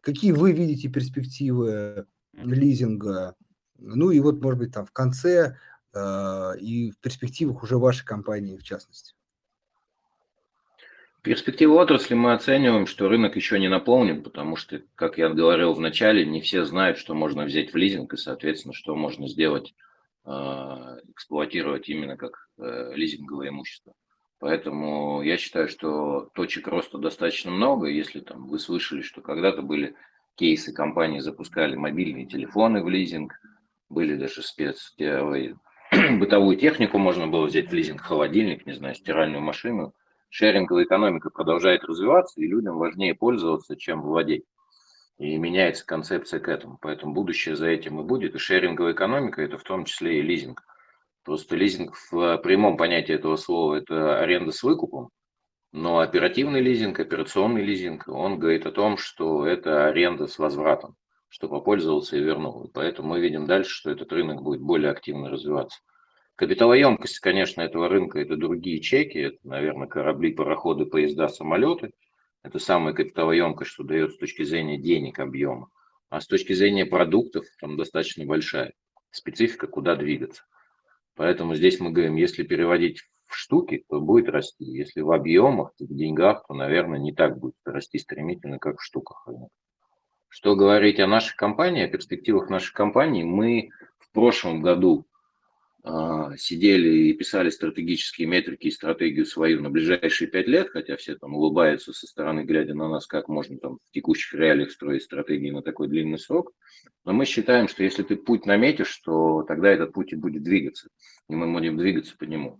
Какие 0.00 0.32
вы 0.32 0.52
видите 0.52 0.88
перспективы 0.88 2.06
лизинга? 2.34 3.34
Ну 3.78 4.10
и 4.10 4.20
вот, 4.20 4.42
может 4.42 4.58
быть, 4.58 4.72
там 4.72 4.84
в 4.84 4.92
конце 4.92 5.56
э, 5.94 6.52
и 6.60 6.90
в 6.90 6.98
перспективах 6.98 7.62
уже 7.62 7.78
вашей 7.78 8.04
компании 8.04 8.58
в 8.58 8.62
частности. 8.62 9.14
Перспективу 11.24 11.78
отрасли 11.78 12.12
мы 12.12 12.34
оцениваем, 12.34 12.86
что 12.86 13.08
рынок 13.08 13.34
еще 13.34 13.58
не 13.58 13.68
наполнен, 13.68 14.22
потому 14.22 14.56
что, 14.56 14.82
как 14.94 15.16
я 15.16 15.30
говорил 15.30 15.72
в 15.72 15.80
начале, 15.80 16.26
не 16.26 16.42
все 16.42 16.66
знают, 16.66 16.98
что 16.98 17.14
можно 17.14 17.44
взять 17.44 17.72
в 17.72 17.76
лизинг 17.78 18.12
и, 18.12 18.18
соответственно, 18.18 18.74
что 18.74 18.94
можно 18.94 19.26
сделать, 19.26 19.74
э, 20.26 20.30
эксплуатировать 20.30 21.88
именно 21.88 22.18
как 22.18 22.50
э, 22.58 22.92
лизинговое 22.94 23.48
имущество. 23.48 23.94
Поэтому 24.38 25.22
я 25.22 25.38
считаю, 25.38 25.68
что 25.68 26.28
точек 26.34 26.68
роста 26.68 26.98
достаточно 26.98 27.50
много. 27.50 27.86
Если 27.86 28.20
там 28.20 28.46
вы 28.46 28.58
слышали, 28.58 29.00
что 29.00 29.22
когда-то 29.22 29.62
были 29.62 29.94
кейсы, 30.34 30.74
компании 30.74 31.20
запускали 31.20 31.74
мобильные 31.74 32.26
телефоны 32.26 32.84
в 32.84 32.90
лизинг, 32.90 33.32
были 33.88 34.14
даже 34.16 34.42
спец 34.42 34.94
бытовую 34.98 36.56
технику 36.58 36.98
можно 36.98 37.28
было 37.28 37.46
взять 37.46 37.70
в 37.70 37.72
лизинг, 37.72 38.02
холодильник, 38.02 38.66
не 38.66 38.74
знаю, 38.74 38.94
стиральную 38.94 39.40
машину. 39.40 39.94
Шеринговая 40.36 40.82
экономика 40.82 41.30
продолжает 41.30 41.84
развиваться, 41.84 42.40
и 42.40 42.48
людям 42.48 42.76
важнее 42.76 43.14
пользоваться, 43.14 43.76
чем 43.76 44.02
владеть. 44.02 44.42
И 45.16 45.36
меняется 45.36 45.86
концепция 45.86 46.40
к 46.40 46.48
этому. 46.48 46.76
Поэтому 46.82 47.14
будущее 47.14 47.54
за 47.54 47.68
этим 47.68 48.00
и 48.00 48.02
будет. 48.02 48.34
И 48.34 48.38
шеринговая 48.38 48.94
экономика– 48.94 49.40
это 49.42 49.58
в 49.58 49.62
том 49.62 49.84
числе 49.84 50.18
и 50.18 50.22
лизинг. 50.22 50.64
Просто 51.22 51.54
лизинг 51.54 51.94
в 52.10 52.38
прямом 52.38 52.76
понятии 52.76 53.14
этого 53.14 53.36
слова– 53.36 53.74
это 53.76 54.18
аренда 54.18 54.50
с 54.50 54.64
выкупом, 54.64 55.10
но 55.70 56.00
оперативный 56.00 56.60
лизинг, 56.60 56.98
операционный 56.98 57.62
лизинг, 57.62 58.08
он 58.08 58.40
говорит 58.40 58.66
о 58.66 58.72
том, 58.72 58.96
что 58.96 59.46
это 59.46 59.86
аренда 59.86 60.26
с 60.26 60.40
возвратом, 60.40 60.96
что 61.28 61.48
попользовался 61.48 62.16
и 62.16 62.20
вернул. 62.20 62.68
Поэтому 62.74 63.10
мы 63.10 63.20
видим 63.20 63.46
дальше, 63.46 63.70
что 63.70 63.92
этот 63.92 64.12
рынок 64.12 64.42
будет 64.42 64.62
более 64.62 64.90
активно 64.90 65.30
развиваться. 65.30 65.78
Капиталоемкость, 66.36 67.20
конечно, 67.20 67.60
этого 67.62 67.88
рынка– 67.88 68.18
это 68.20 68.36
другие 68.36 68.80
чеки, 68.80 69.18
это, 69.18 69.38
наверное, 69.44 69.86
корабли, 69.86 70.32
пароходы, 70.32 70.84
поезда, 70.84 71.28
самолеты. 71.28 71.92
Это 72.42 72.58
самая 72.58 72.92
капиталоемкость, 72.92 73.70
что 73.70 73.84
дает 73.84 74.12
с 74.12 74.18
точки 74.18 74.42
зрения 74.42 74.76
денег 74.76 75.20
объема. 75.20 75.68
А 76.10 76.20
с 76.20 76.26
точки 76.26 76.52
зрения 76.52 76.86
продуктов 76.86 77.46
там 77.60 77.76
достаточно 77.76 78.24
большая 78.26 78.72
специфика, 79.12 79.68
куда 79.68 79.94
двигаться. 79.94 80.42
Поэтому 81.14 81.54
здесь 81.54 81.78
мы 81.78 81.92
говорим, 81.92 82.16
если 82.16 82.42
переводить 82.42 83.02
в 83.26 83.36
штуки, 83.36 83.84
то 83.88 84.00
будет 84.00 84.28
расти. 84.28 84.64
Если 84.64 85.02
в 85.02 85.12
объемах, 85.12 85.72
то 85.78 85.84
в 85.84 85.94
деньгах, 85.94 86.44
то, 86.48 86.54
наверное, 86.54 86.98
не 86.98 87.12
так 87.12 87.38
будет 87.38 87.54
расти 87.64 87.98
стремительно, 87.98 88.58
как 88.58 88.80
в 88.80 88.84
штуках. 88.84 89.26
Что 90.28 90.56
говорить 90.56 90.98
о 90.98 91.06
нашей 91.06 91.36
компании, 91.36 91.84
о 91.84 91.88
перспективах 91.88 92.50
нашей 92.50 92.74
компании, 92.74 93.22
мы 93.22 93.70
в 94.00 94.10
прошлом 94.10 94.60
году 94.60 95.06
сидели 96.36 96.88
и 96.88 97.12
писали 97.12 97.50
стратегические 97.50 98.26
метрики 98.26 98.68
и 98.68 98.70
стратегию 98.70 99.26
свою 99.26 99.60
на 99.60 99.68
ближайшие 99.68 100.28
пять 100.28 100.46
лет, 100.46 100.70
хотя 100.70 100.96
все 100.96 101.14
там 101.16 101.34
улыбаются 101.34 101.92
со 101.92 102.06
стороны, 102.06 102.40
глядя 102.44 102.74
на 102.74 102.88
нас, 102.88 103.06
как 103.06 103.28
можно 103.28 103.58
там 103.58 103.76
в 103.76 103.92
текущих 103.92 104.32
реалиях 104.32 104.70
строить 104.70 105.02
стратегии 105.02 105.50
на 105.50 105.62
такой 105.62 105.88
длинный 105.88 106.18
срок. 106.18 106.52
Но 107.04 107.12
мы 107.12 107.26
считаем, 107.26 107.68
что 107.68 107.82
если 107.82 108.02
ты 108.02 108.16
путь 108.16 108.46
наметишь, 108.46 108.96
то 109.04 109.42
тогда 109.42 109.70
этот 109.70 109.92
путь 109.92 110.12
и 110.12 110.16
будет 110.16 110.42
двигаться, 110.42 110.88
и 111.28 111.34
мы 111.34 111.52
будем 111.52 111.76
двигаться 111.76 112.16
по 112.16 112.24
нему. 112.24 112.58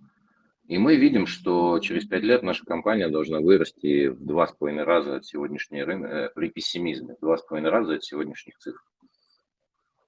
И 0.66 0.78
мы 0.78 0.96
видим, 0.96 1.26
что 1.26 1.78
через 1.78 2.06
пять 2.06 2.22
лет 2.22 2.42
наша 2.42 2.64
компания 2.64 3.08
должна 3.08 3.40
вырасти 3.40 4.08
в 4.08 4.24
два 4.24 4.46
с 4.46 4.52
половиной 4.52 4.84
раза 4.84 5.16
от 5.16 5.26
сегодняшней 5.26 5.82
рынка, 5.82 6.08
э, 6.08 6.30
при 6.34 6.48
пессимизме, 6.48 7.16
в 7.16 7.20
два 7.20 7.36
с 7.36 7.42
половиной 7.42 7.70
раза 7.70 7.94
от 7.94 8.04
сегодняшних 8.04 8.56
цифр. 8.58 8.80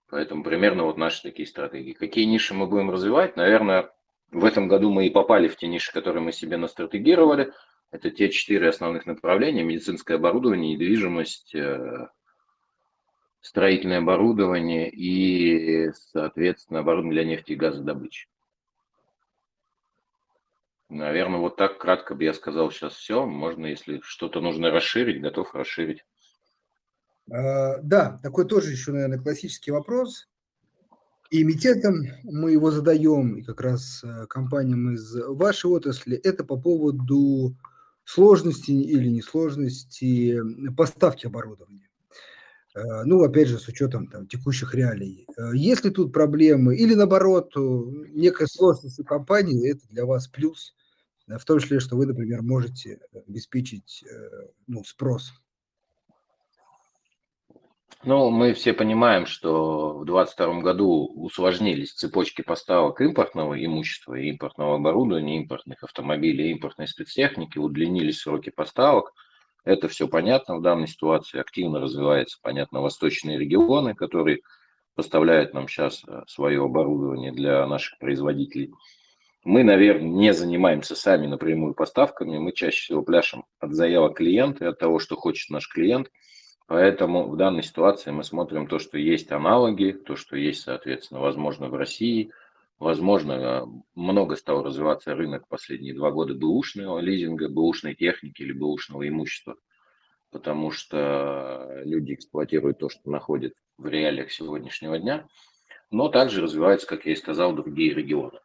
Поэтому 0.09 0.45
примерно 0.45 0.85
вот 0.85 0.97
наши 0.97 1.23
такие 1.23 1.49
стратегии. 1.49 1.93
Какие 1.93 2.25
ниши 2.25 2.55
мы 2.55 2.67
будем 2.67 2.91
развивать? 2.91 3.37
Наверное, 3.37 3.91
в 4.31 4.45
этом 4.45 4.69
году 4.69 4.93
мы 4.93 5.07
и 5.07 5.11
попали 5.11 5.49
в 5.49 5.57
те 5.57 5.67
ниши, 5.67 5.93
которые 5.93 6.23
мы 6.23 6.33
себе 6.33 6.57
настратегировали. 6.57 7.53
Это 7.91 8.11
те 8.11 8.29
четыре 8.29 8.69
основных 8.69 9.07
направления. 9.07 9.65
Медицинское 9.65 10.15
оборудование, 10.15 10.75
недвижимость, 10.75 11.55
э, 11.55 12.09
строительное 13.41 13.99
оборудование 13.99 14.91
и, 14.91 15.91
соответственно, 15.93 16.81
оборудование 16.81 17.25
для 17.25 17.31
нефти 17.31 17.53
и 17.53 17.57
газодобычи. 17.57 18.29
Наверное, 20.89 21.41
вот 21.41 21.57
так 21.57 21.79
кратко 21.79 22.15
бы 22.15 22.25
я 22.25 22.33
сказал 22.33 22.71
сейчас 22.71 22.95
все. 22.95 23.27
Можно, 23.27 23.67
если 23.67 24.01
что-то 24.05 24.41
нужно 24.41 24.71
расширить, 24.71 25.21
готов 25.21 25.53
расширить. 25.55 26.05
А, 27.31 27.79
да, 27.83 28.19
такой 28.23 28.47
тоже 28.47 28.71
еще, 28.71 28.93
наверное, 28.93 29.19
классический 29.19 29.71
вопрос. 29.71 30.29
И 31.31 31.43
эмитентам 31.43 32.03
мы 32.23 32.53
его 32.53 32.71
задаем, 32.71 33.37
и 33.37 33.43
как 33.43 33.61
раз 33.61 34.03
э, 34.05 34.27
компаниям 34.27 34.95
из 34.95 35.13
вашей 35.17 35.67
отрасли, 35.67 36.17
это 36.17 36.45
по 36.45 36.57
поводу 36.57 37.57
сложности 38.05 38.71
или 38.71 39.09
несложности 39.09 40.41
поставки 40.77 41.27
оборудования. 41.27 41.89
Э, 42.77 43.03
ну, 43.05 43.25
опять 43.25 43.49
же, 43.49 43.59
с 43.59 43.67
учетом 43.67 44.07
там, 44.07 44.29
текущих 44.29 44.73
реалий. 44.73 45.27
Э, 45.37 45.51
есть 45.53 45.85
ли 45.85 45.91
тут 45.91 46.13
проблемы 46.13 46.77
или, 46.77 46.95
наоборот, 46.95 47.53
некая 47.57 48.47
сложность 48.47 49.01
у 49.01 49.05
компании, 49.05 49.69
это 49.69 49.83
для 49.89 50.07
вас 50.07 50.29
плюс, 50.29 50.77
в 51.27 51.45
том 51.45 51.59
числе, 51.59 51.81
что 51.81 51.97
вы, 51.97 52.07
например, 52.07 52.43
можете 52.43 53.01
обеспечить 53.27 54.05
ну, 54.69 54.85
спрос 54.85 55.33
ну, 58.07 58.31
мы 58.31 58.53
все 58.53 58.73
понимаем, 58.73 59.27
что 59.27 59.99
в 59.99 60.05
2022 60.05 60.61
году 60.61 61.07
усложнились 61.17 61.93
цепочки 61.93 62.43
поставок 62.43 63.01
импортного 63.01 63.63
имущества, 63.65 64.15
импортного 64.15 64.77
оборудования, 64.77 65.39
импортных 65.39 65.83
автомобилей, 65.83 66.53
импортной 66.53 66.87
спецтехники, 66.87 67.59
удлинились 67.59 68.21
сроки 68.21 68.51
поставок. 68.51 69.13
Это 69.65 69.89
все 69.89 70.07
понятно 70.07 70.57
в 70.57 70.63
данной 70.63 70.87
ситуации. 70.87 71.41
Активно 71.41 71.81
развивается, 71.81 72.39
понятно, 72.43 72.81
восточные 72.81 73.39
регионы, 73.39 73.95
которые 73.95 74.41
поставляют 74.95 75.53
нам 75.53 75.67
сейчас 75.67 76.05
э, 76.07 76.23
свое 76.29 76.63
оборудование 76.63 77.33
для 77.33 77.67
наших 77.67 77.99
производителей. 77.99 78.73
Мы, 79.43 79.65
наверное, 79.65 80.09
не 80.09 80.33
занимаемся 80.33 80.95
сами 80.95 81.27
напрямую 81.27 81.75
поставками, 81.75 82.39
мы 82.39 82.53
чаще 82.53 82.83
всего 82.85 83.03
пляшем 83.03 83.45
от 83.59 83.73
заявок 83.73 84.19
клиента 84.19 84.65
и 84.65 84.69
от 84.69 84.79
того, 84.79 85.01
что 85.01 85.17
хочет 85.17 85.51
наш 85.51 85.69
клиент– 85.69 86.09
Поэтому 86.67 87.29
в 87.29 87.37
данной 87.37 87.63
ситуации 87.63 88.11
мы 88.11 88.25
смотрим 88.25 88.67
то, 88.67 88.79
что 88.79 88.99
есть 88.99 89.31
аналоги, 89.31 89.93
то, 89.93 90.17
что 90.17 90.37
есть, 90.37 90.63
соответственно, 90.63 91.21
возможно, 91.21 91.69
в 91.69 91.75
России. 91.75 92.33
Возможно, 92.79 93.67
много 93.95 94.37
стал 94.37 94.63
развиваться 94.63 95.15
рынок 95.15 95.47
последние 95.49 95.95
два 95.95 96.11
года 96.11 96.35
бэушного 96.35 96.99
лизинга, 96.99 97.49
бэушной 97.49 97.95
техники 97.95 98.43
или 98.43 98.53
бэушного 98.53 99.09
имущества, 99.09 99.57
потому 100.31 100.71
что 100.71 101.81
люди 101.85 102.15
эксплуатируют 102.15 102.79
то, 102.81 102.91
что 102.91 103.11
находят 103.11 103.55
в 103.79 103.87
реалиях 103.87 104.31
сегодняшнего 104.31 104.99
дня, 104.99 105.27
но 105.91 106.09
также 106.09 106.43
развиваются, 106.43 106.87
как 106.87 107.07
я 107.07 107.13
и 107.13 107.17
сказал, 107.17 107.55
другие 107.55 107.95
регионы. 107.95 108.41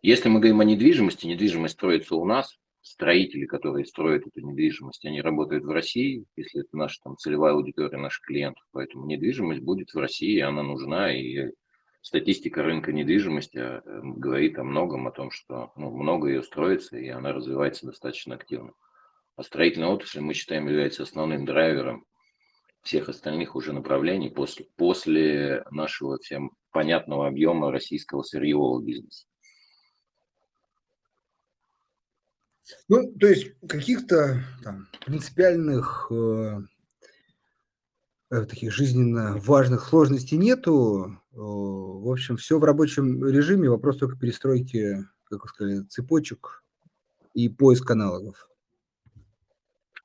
Если 0.00 0.28
мы 0.28 0.40
говорим 0.40 0.60
о 0.60 0.64
недвижимости, 0.64 1.26
недвижимость 1.26 1.74
строится 1.74 2.16
у 2.16 2.24
нас, 2.24 2.58
строители, 2.82 3.46
которые 3.46 3.86
строят 3.86 4.26
эту 4.26 4.40
недвижимость, 4.40 5.04
они 5.04 5.22
работают 5.22 5.64
в 5.64 5.70
России, 5.70 6.24
если 6.36 6.62
это 6.62 6.76
наша 6.76 6.98
там 7.02 7.16
целевая 7.16 7.54
аудитория 7.54 7.96
наших 7.96 8.22
клиентов, 8.24 8.64
поэтому 8.72 9.06
недвижимость 9.06 9.62
будет 9.62 9.92
в 9.94 9.98
России, 9.98 10.40
она 10.40 10.62
нужна, 10.62 11.14
и 11.14 11.52
статистика 12.02 12.62
рынка 12.62 12.92
недвижимости 12.92 13.58
э, 13.58 13.80
говорит 14.02 14.58
о 14.58 14.64
многом, 14.64 15.06
о 15.06 15.12
том, 15.12 15.30
что 15.30 15.72
ну, 15.76 15.90
много 15.90 16.28
ее 16.28 16.42
строится, 16.42 16.98
и 16.98 17.08
она 17.08 17.32
развивается 17.32 17.86
достаточно 17.86 18.34
активно. 18.34 18.72
А 19.36 19.42
строительная 19.44 19.88
отрасль, 19.88 20.20
мы 20.20 20.34
считаем, 20.34 20.66
является 20.68 21.04
основным 21.04 21.46
драйвером 21.46 22.04
всех 22.82 23.08
остальных 23.08 23.54
уже 23.54 23.72
направлений 23.72 24.28
после, 24.28 24.66
после 24.76 25.64
нашего 25.70 26.18
всем 26.18 26.50
понятного 26.72 27.28
объема 27.28 27.70
российского 27.70 28.22
сырьевого 28.22 28.82
бизнеса. 28.82 29.26
Ну, 32.88 33.12
то 33.18 33.26
есть 33.26 33.52
каких-то 33.66 34.42
там 34.62 34.88
принципиальных 35.04 36.08
э, 36.10 36.60
э, 38.30 38.44
таких 38.44 38.72
жизненно 38.72 39.36
важных 39.38 39.84
сложностей 39.84 40.38
нету. 40.38 41.18
Э, 41.32 41.36
в 41.36 42.10
общем, 42.10 42.36
все 42.36 42.58
в 42.58 42.64
рабочем 42.64 43.24
режиме, 43.26 43.70
вопрос 43.70 43.98
только 43.98 44.16
перестройки, 44.16 45.04
как 45.24 45.42
вы 45.42 45.48
сказали, 45.48 45.82
цепочек 45.82 46.62
и 47.34 47.48
поиск 47.48 47.90
аналогов. 47.90 48.48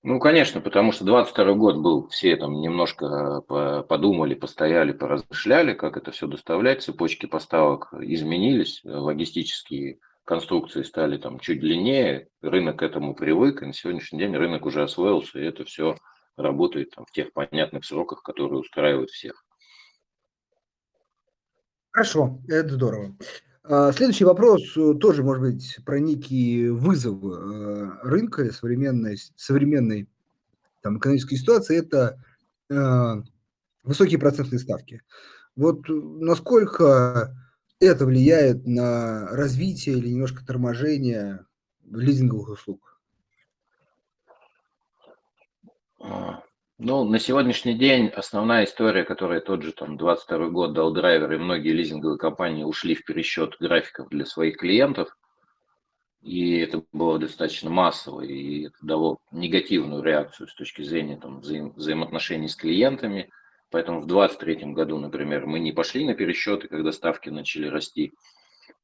Ну, 0.04 0.20
конечно, 0.20 0.62
потому 0.62 0.94
что 0.94 1.04
22 1.04 1.54
год 1.56 1.78
был, 1.78 2.08
все 2.08 2.38
там 2.38 2.62
немножко 2.62 3.42
подумали, 3.90 4.36
постояли, 4.36 4.94
поразмышляли, 4.94 5.74
как 5.74 5.98
это 5.98 6.12
все 6.12 6.28
доставлять, 6.28 6.82
цепочки 6.82 7.26
поставок 7.26 7.94
изменились, 7.94 8.82
логистические 8.86 10.00
конструкции 10.28 10.84
стали 10.84 11.18
там 11.18 11.40
чуть 11.40 11.62
длиннее, 11.62 12.28
рынок 12.42 12.80
к 12.80 12.84
этому 12.84 13.16
привык, 13.16 13.64
и 13.64 13.66
на 13.66 13.74
сегодняшний 13.74 14.20
день 14.20 14.36
рынок 14.36 14.66
уже 14.66 14.84
освоился, 14.84 15.40
и 15.40 15.46
это 15.46 15.64
все 15.64 15.98
работает 16.36 16.92
там, 16.92 17.06
в 17.06 17.12
тех 17.12 17.32
понятных 17.32 17.86
сроках, 17.86 18.24
которые 18.24 18.60
устраивают 18.60 19.10
всех. 19.10 19.46
Хорошо, 21.92 22.42
это 22.50 22.74
здорово. 22.74 23.16
А, 23.64 23.94
следующий 23.94 24.26
вопрос 24.26 24.62
э, 24.76 24.96
тоже, 25.00 25.24
может 25.24 25.44
быть, 25.44 25.80
про 25.86 25.98
некие 26.00 26.74
вызовы 26.74 27.34
э, 27.34 27.90
рынка 28.04 28.52
современной, 28.52 29.18
современной 29.38 30.10
там, 30.84 31.00
экономической 31.00 31.38
ситуации. 31.38 31.80
Это 31.80 32.22
э, 32.70 33.14
высокие 33.84 34.20
процентные 34.20 34.60
ставки. 34.60 35.02
Вот 35.56 35.86
насколько 35.88 37.34
это 37.80 38.06
влияет 38.06 38.66
на 38.66 39.28
развитие 39.28 39.98
или 39.98 40.10
немножко 40.10 40.46
торможение 40.46 41.46
лизинговых 41.90 42.50
услуг? 42.50 43.00
А, 46.00 46.44
ну, 46.78 47.04
на 47.04 47.20
сегодняшний 47.20 47.78
день 47.78 48.08
основная 48.08 48.66
история, 48.66 49.04
которая 49.04 49.42
тот 49.42 49.62
же 49.62 49.72
там 49.72 49.98
22 49.98 50.50
год 50.50 50.74
дал 50.74 50.92
драйвер, 50.92 51.34
и 51.34 51.38
многие 51.38 51.72
лизинговые 51.72 52.18
компании 52.18 52.64
ушли 52.64 52.96
в 52.96 53.06
пересчет 53.06 53.56
графиков 53.60 54.10
для 54.10 54.26
своих 54.26 54.58
клиентов, 54.58 55.16
и 56.22 56.58
это 56.58 56.84
было 56.92 57.20
достаточно 57.20 57.70
массово, 57.70 58.22
и 58.22 58.66
это 58.68 58.78
дало 58.82 59.20
негативную 59.32 60.02
реакцию 60.02 60.48
с 60.48 60.56
точки 60.56 60.82
зрения 60.82 61.18
там, 61.18 61.40
взаим- 61.40 61.74
взаимоотношений 61.76 62.48
с 62.48 62.56
клиентами– 62.56 63.30
Поэтому 63.70 64.00
в 64.02 64.08
2023 64.08 64.74
году, 64.74 64.98
например, 64.98 65.46
мы 65.46 65.60
не 65.60 65.74
пошли 65.74 66.06
на 66.06 66.14
пересчеты, 66.14 66.68
когда 66.68 66.92
ставки 66.92 67.30
начали 67.30 67.68
расти. 67.68 68.14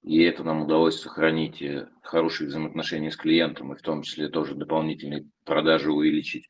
И 0.01 0.21
это 0.23 0.43
нам 0.43 0.63
удалось 0.63 0.99
сохранить 0.99 1.61
э, 1.61 1.87
хорошие 2.01 2.47
взаимоотношения 2.47 3.09
с 3.09 3.15
клиентом, 3.15 3.71
и 3.71 3.77
в 3.77 3.81
том 3.81 4.01
числе 4.01 4.27
тоже 4.27 4.55
дополнительные 4.55 5.25
продажи 5.45 5.91
увеличить 5.91 6.49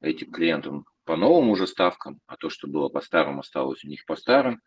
этим 0.00 0.30
клиентам 0.30 0.84
по 1.04 1.16
новым 1.16 1.50
уже 1.50 1.66
ставкам, 1.66 2.20
а 2.26 2.36
то, 2.36 2.48
что 2.48 2.68
было 2.68 2.88
по 2.88 3.00
старым, 3.00 3.40
осталось 3.40 3.84
у 3.84 3.88
них 3.88 4.04
по 4.06 4.14
старым. 4.14 4.60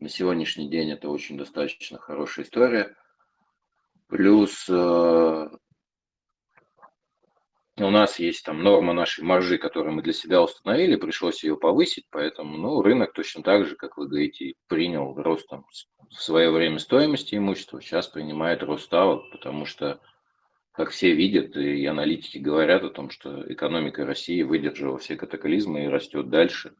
На 0.00 0.08
сегодняшний 0.08 0.68
день 0.68 0.90
это 0.90 1.08
очень 1.08 1.38
достаточно 1.38 1.98
хорошая 1.98 2.44
история. 2.44 2.96
Плюс 4.08 4.66
э, 4.68 5.48
у 7.86 7.90
нас 7.90 8.18
есть 8.18 8.44
там 8.44 8.62
норма 8.62 8.92
нашей 8.92 9.24
маржи, 9.24 9.58
которую 9.58 9.94
мы 9.94 10.02
для 10.02 10.12
себя 10.12 10.42
установили, 10.42 10.96
пришлось 10.96 11.44
ее 11.44 11.56
повысить, 11.56 12.06
поэтому 12.10 12.56
ну, 12.56 12.82
рынок 12.82 13.12
точно 13.12 13.42
так 13.42 13.66
же, 13.66 13.76
как 13.76 13.96
вы 13.96 14.08
говорите, 14.08 14.54
принял 14.68 15.14
рост 15.14 15.46
там, 15.48 15.64
в 16.10 16.22
свое 16.22 16.50
время 16.50 16.78
стоимости 16.78 17.34
имущества, 17.34 17.80
сейчас 17.80 18.08
принимает 18.08 18.62
рост 18.62 18.84
ставок, 18.84 19.30
потому 19.30 19.66
что, 19.66 20.00
как 20.72 20.90
все 20.90 21.12
видят, 21.14 21.56
и 21.56 21.84
аналитики 21.86 22.38
говорят 22.38 22.84
о 22.84 22.90
том, 22.90 23.10
что 23.10 23.50
экономика 23.52 24.06
России 24.06 24.42
выдержала 24.42 24.98
все 24.98 25.16
катаклизмы 25.16 25.84
и 25.84 25.88
растет 25.88 26.30
дальше. 26.30 26.74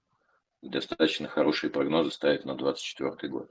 Достаточно 0.62 1.28
хорошие 1.28 1.70
прогнозы 1.70 2.10
ставят 2.10 2.44
на 2.44 2.54
2024 2.54 3.30
год. 3.30 3.50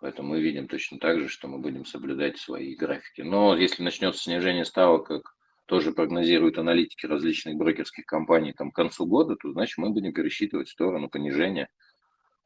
Поэтому 0.00 0.30
мы 0.30 0.40
видим 0.40 0.68
точно 0.68 0.98
так 0.98 1.18
же, 1.18 1.28
что 1.28 1.48
мы 1.48 1.58
будем 1.58 1.84
соблюдать 1.84 2.38
свои 2.38 2.76
графики. 2.76 3.22
Но 3.22 3.56
если 3.56 3.82
начнется 3.82 4.22
снижение 4.22 4.64
ставок, 4.64 5.08
как 5.08 5.34
тоже 5.68 5.92
прогнозируют 5.92 6.56
аналитики 6.56 7.04
различных 7.04 7.56
брокерских 7.56 8.06
компаний 8.06 8.54
там, 8.54 8.72
к 8.72 8.74
концу 8.74 9.04
года, 9.04 9.36
то 9.36 9.52
значит 9.52 9.76
мы 9.76 9.90
будем 9.90 10.14
пересчитывать 10.14 10.68
в 10.68 10.72
сторону 10.72 11.10
понижения 11.10 11.68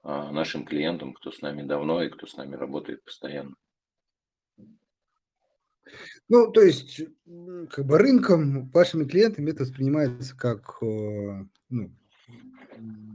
а, 0.03 0.33
нашим 0.33 0.65
клиентам, 0.65 1.15
кто 1.15 1.31
с 1.31 1.41
нами 1.41 1.63
давно 1.63 2.03
и 2.03 2.09
кто 2.09 2.27
с 2.27 2.37
нами 2.37 2.57
работает 2.57 3.05
постоянно. 3.05 3.55
Ну, 6.29 6.51
то 6.51 6.63
есть, 6.63 7.01
как 7.71 7.87
бы 7.87 7.99
рынком, 7.99 8.69
вашими 8.71 9.05
клиентами 9.05 9.53
это 9.53 9.63
воспринимается 9.63 10.37
как 10.37 10.79
э, 10.83 11.45
ну, 11.69 11.93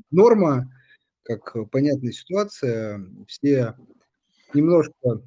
норма, 0.09 0.73
как 1.23 1.69
понятная 1.69 2.13
ситуация. 2.13 3.05
Все 3.27 3.75
немножко, 4.53 5.21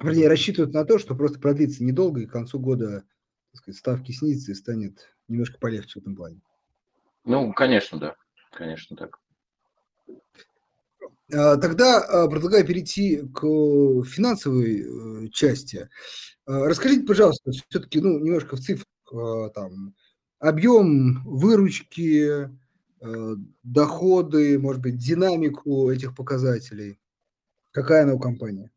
вернее, 0.00 0.28
рассчитывают 0.28 0.72
на 0.72 0.86
то, 0.86 0.98
что 0.98 1.14
просто 1.14 1.38
продлится 1.38 1.84
недолго, 1.84 2.22
и 2.22 2.26
к 2.26 2.32
концу 2.32 2.58
года 2.58 3.04
сказать, 3.56 3.78
ставки 3.78 4.12
снизятся 4.12 4.52
и 4.52 4.54
станет 4.54 5.14
немножко 5.28 5.58
полегче 5.58 5.98
в 5.98 6.02
этом 6.02 6.16
плане. 6.16 6.40
Ну, 7.24 7.52
конечно, 7.52 7.98
да. 7.98 8.16
Конечно, 8.52 8.96
так. 8.96 9.18
А, 11.32 11.56
тогда 11.56 11.98
а, 12.00 12.28
предлагаю 12.28 12.64
перейти 12.64 13.22
к 13.34 13.40
финансовой 14.04 15.26
э, 15.26 15.28
части. 15.28 15.88
А, 16.46 16.66
расскажите, 16.66 17.04
пожалуйста, 17.04 17.50
все-таки 17.50 18.00
ну, 18.00 18.18
немножко 18.18 18.56
в 18.56 18.60
цифрах, 18.60 18.86
там, 19.54 19.94
объем 20.40 21.22
выручки, 21.24 22.50
доходы, 23.62 24.58
может 24.58 24.82
быть, 24.82 24.96
динамику 24.96 25.90
этих 25.90 26.16
показателей. 26.16 26.98
Какая 27.70 28.02
она 28.02 28.14
у 28.14 28.18
компании? 28.18 28.72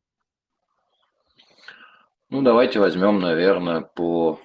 Ну, 2.29 2.43
давайте 2.43 2.79
возьмем, 2.79 3.19
наверное, 3.19 3.81
по 3.81 4.39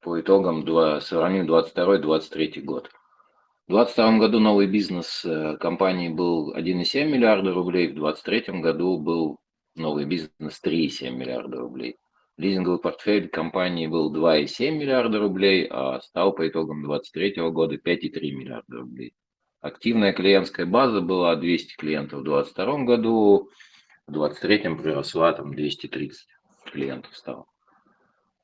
по 0.00 0.20
итогам 0.20 0.64
2, 0.64 1.00
сравним 1.00 1.46
22-23 1.46 2.60
год. 2.62 2.90
В 3.66 3.72
2022 3.72 4.18
году 4.18 4.40
новый 4.40 4.66
бизнес 4.66 5.24
э, 5.24 5.56
компании 5.58 6.08
был 6.08 6.54
1,7 6.54 7.04
миллиарда 7.04 7.52
рублей, 7.52 7.88
в 7.88 7.94
2023 7.94 8.60
году 8.60 8.98
был 8.98 9.38
новый 9.74 10.06
бизнес 10.06 10.60
3,7 10.64 11.10
миллиарда 11.10 11.58
рублей. 11.58 11.96
Лизинговый 12.38 12.78
портфель 12.78 13.28
компании 13.28 13.86
был 13.88 14.14
2,7 14.14 14.70
миллиарда 14.70 15.18
рублей, 15.18 15.66
а 15.68 16.00
стал 16.00 16.32
по 16.32 16.48
итогам 16.48 16.82
2023 16.84 17.50
года 17.50 17.74
5,3 17.74 18.30
миллиарда 18.30 18.76
рублей. 18.78 19.12
Активная 19.60 20.12
клиентская 20.12 20.64
база 20.64 21.00
была 21.00 21.34
200 21.34 21.76
клиентов 21.76 22.20
в 22.20 22.24
2022 22.24 22.84
году, 22.84 23.50
в 24.06 24.12
2023 24.12 24.76
приросла 24.76 25.32
там 25.32 25.52
230 25.52 26.26
клиентов 26.72 27.16
стало. 27.16 27.46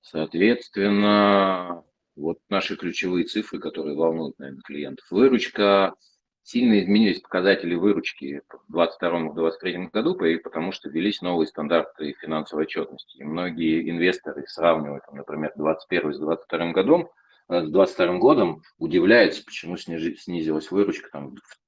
Соответственно, 0.05 1.83
вот 2.15 2.39
наши 2.51 2.77
ключевые 2.77 3.25
цифры, 3.25 3.59
которые 3.59 3.97
волнуют, 3.97 4.39
наверное, 4.39 4.61
клиентов. 4.61 5.07
Выручка, 5.11 5.95
сильно 6.43 6.79
изменились 6.79 7.21
показатели 7.21 7.75
выручки 7.75 8.43
в 8.69 8.77
2022-2023 8.77 9.91
году, 9.91 10.15
потому 10.45 10.73
что 10.73 10.91
ввелись 10.91 11.23
новые 11.23 11.47
стандарты 11.47 12.15
финансовой 12.21 12.65
отчетности. 12.65 13.17
И 13.17 13.25
многие 13.25 13.89
инвесторы 13.89 14.45
сравнивают, 14.47 15.05
например, 15.11 15.53
2021 15.57 16.13
с 16.13 16.19
2022 16.19 16.73
годом, 16.73 17.09
э, 17.49 17.63
с 17.65 17.71
2022 17.71 18.19
годом 18.19 18.63
удивляются, 18.77 19.43
почему 19.43 19.79
снизилась 19.79 20.71
выручка 20.71 21.09
там, 21.13 21.35
в 21.37 21.59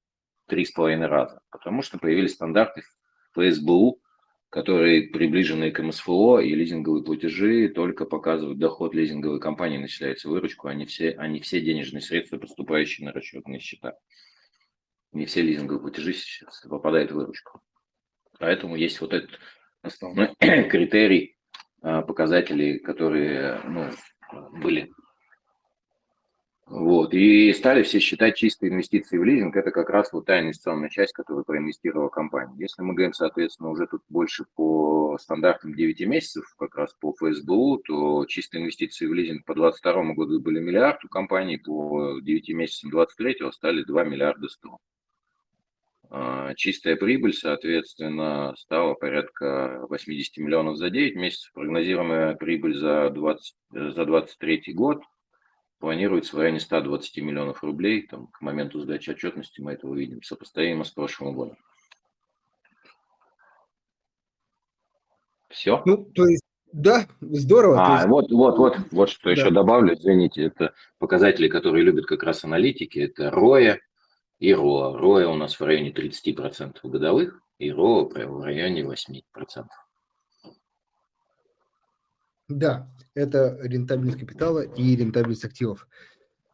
три 0.47 0.63
с 0.63 0.71
половиной 0.71 1.07
раза. 1.07 1.41
Потому 1.49 1.81
что 1.81 1.97
появились 1.97 2.35
стандарты 2.35 2.83
ФСБУ, 3.33 3.99
которые 4.49 5.09
приближены 5.09 5.71
к 5.71 5.81
МСФО 5.81 6.39
и 6.39 6.53
лизинговые 6.55 7.03
платежи 7.03 7.67
только 7.69 8.05
показывают 8.05 8.59
доход 8.59 8.95
лизинговой 8.95 9.39
компании, 9.39 9.77
начисляется 9.77 10.29
выручку, 10.29 10.67
а 10.67 10.73
не 10.73 10.85
все, 10.85 11.11
а 11.11 11.27
не 11.27 11.39
все 11.39 11.59
денежные 11.61 12.01
средства, 12.01 12.37
поступающие 12.37 13.05
на 13.05 13.13
расчетные 13.13 13.59
счета. 13.59 13.95
Не 15.11 15.25
все 15.25 15.41
лизинговые 15.41 15.81
платежи 15.81 16.13
сейчас 16.13 16.61
попадают 16.61 17.11
в 17.11 17.15
выручку. 17.15 17.61
Поэтому 18.39 18.75
есть 18.75 19.01
вот 19.01 19.13
этот 19.13 19.31
основной 19.81 20.33
критерий 20.39 21.37
а, 21.81 22.01
показателей, 22.01 22.79
которые 22.79 23.59
ну, 23.65 23.89
были. 24.61 24.91
Вот. 26.67 27.13
И 27.13 27.53
стали 27.53 27.81
все 27.83 27.99
считать 27.99 28.35
чистые 28.35 28.73
инвестиции 28.73 29.17
в 29.17 29.23
лизинг, 29.23 29.55
это 29.55 29.71
как 29.71 29.89
раз 29.89 30.11
вот 30.11 30.25
та 30.25 30.41
инвестиционная 30.41 30.89
часть, 30.89 31.13
которую 31.13 31.45
проинвестировала 31.45 32.09
компания. 32.09 32.53
Если 32.57 32.81
мы 32.81 32.93
говорим, 32.93 33.13
соответственно, 33.13 33.69
уже 33.69 33.87
тут 33.87 34.01
больше 34.09 34.43
по 34.53 35.17
стандартам 35.17 35.73
9 35.73 36.01
месяцев, 36.01 36.43
как 36.59 36.75
раз 36.75 36.93
по 36.99 37.13
ФСБУ, 37.13 37.77
то 37.85 38.25
чистые 38.25 38.63
инвестиции 38.63 39.05
в 39.05 39.13
лизинг 39.13 39.45
по 39.45 39.55
2022 39.55 40.13
году 40.13 40.41
были 40.41 40.59
миллиард 40.59 41.05
у 41.05 41.07
компании, 41.07 41.55
по 41.55 42.19
9 42.21 42.49
месяцам 42.49 42.89
2023 42.89 43.51
стали 43.53 43.83
2 43.83 44.03
миллиарда 44.03 44.49
100. 44.49 44.77
А, 46.09 46.53
чистая 46.55 46.97
прибыль, 46.97 47.33
соответственно, 47.33 48.53
стала 48.57 48.93
порядка 48.93 49.85
80 49.89 50.37
миллионов 50.37 50.75
за 50.75 50.89
9 50.89 51.15
месяцев. 51.15 51.49
Прогнозируемая 51.53 52.35
прибыль 52.35 52.75
за 52.75 53.09
20, 53.09 53.55
за 53.71 54.05
23 54.05 54.73
год– 54.73 55.01
планируется 55.79 56.35
в 56.35 56.39
районе 56.39 56.59
120 56.59 57.17
миллионов 57.17 57.63
рублей. 57.63 58.07
Там, 58.07 58.27
к 58.27 58.41
моменту 58.41 58.79
сдачи 58.81 59.09
отчетности 59.09 59.61
мы 59.61 59.73
это 59.73 59.87
увидим, 59.87 60.21
сопоставимо 60.23 60.83
с 60.83 60.91
прошлым 60.91 61.35
годом. 61.35 61.57
Все? 65.49 65.81
Ну, 65.85 66.05
то 66.13 66.25
есть, 66.27 66.43
да, 66.73 67.07
здорово. 67.21 67.77
А, 67.79 67.95
есть... 67.95 68.07
вот, 68.07 68.31
вот, 68.31 68.57
вот, 68.57 68.77
вот 68.91 69.09
что 69.09 69.25
да. 69.25 69.31
еще 69.31 69.49
добавлю, 69.49 69.95
извините, 69.95 70.43
это 70.43 70.73
показатели, 70.99 71.47
которые 71.47 71.83
любят 71.83 72.05
как 72.05 72.23
раз 72.23 72.43
аналитики, 72.43 72.99
это 72.99 73.29
ROE 73.29 73.77
и 74.39 74.51
ROA. 74.51 74.99
ROE 74.99 75.23
у 75.25 75.35
нас 75.35 75.59
в 75.59 75.63
районе 75.63 75.91
30% 75.91 76.77
годовых, 76.83 77.41
и 77.57 77.69
ROA 77.69 78.27
в 78.27 78.43
районе 78.43 78.81
8%. 78.83 79.23
Да, 82.49 82.89
это 83.13 83.57
рентабельность 83.61 84.19
капитала 84.19 84.61
и 84.61 84.95
рентабельность 84.95 85.43
активов. 85.45 85.87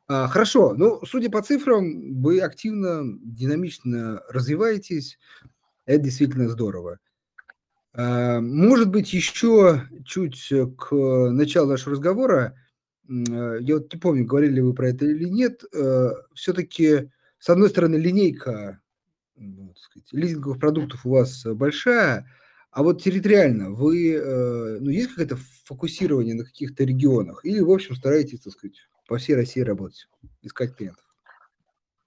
А, 0.07 0.27
хорошо, 0.27 0.73
ну, 0.75 1.01
судя 1.05 1.29
по 1.29 1.41
цифрам, 1.41 2.21
вы 2.21 2.39
активно, 2.41 3.03
динамично 3.23 4.21
развиваетесь. 4.29 5.17
Это 5.85 6.03
действительно 6.03 6.49
здорово. 6.49 6.99
А, 7.93 8.41
может 8.41 8.89
быть, 8.89 9.13
еще 9.13 9.87
чуть 10.05 10.51
к 10.77 10.95
началу 11.31 11.69
нашего 11.69 11.91
разговора, 11.91 12.57
а, 13.07 13.57
я 13.57 13.75
вот 13.75 13.93
не 13.93 13.99
помню, 13.99 14.25
говорили 14.25 14.61
вы 14.61 14.73
про 14.73 14.89
это 14.89 15.05
или 15.05 15.25
нет, 15.25 15.63
все-таки, 16.33 17.11
с 17.37 17.49
одной 17.49 17.69
стороны, 17.69 17.95
линейка 17.95 18.79
ну, 19.35 19.73
сказать, 19.75 20.07
лизинговых 20.11 20.59
продуктов 20.59 21.05
у 21.05 21.11
вас 21.11 21.45
большая, 21.45 22.27
а 22.73 22.81
вот 22.81 23.03
территориально 23.03 23.69
вы, 23.69 24.15
э, 24.15 24.79
ну, 24.79 24.89
есть 24.89 25.09
какое-то 25.09 25.37
фокусирование 25.65 26.33
на 26.33 26.43
каких-то 26.43 26.83
регионах? 26.83 27.45
Или, 27.45 27.59
в 27.59 27.69
общем, 27.69 27.95
стараетесь, 27.95 28.41
так 28.41 28.53
сказать, 28.53 28.77
по 29.07 29.17
всей 29.17 29.35
России 29.35 29.61
работать, 29.61 30.07
искать 30.41 30.75
клиентов? 30.75 31.03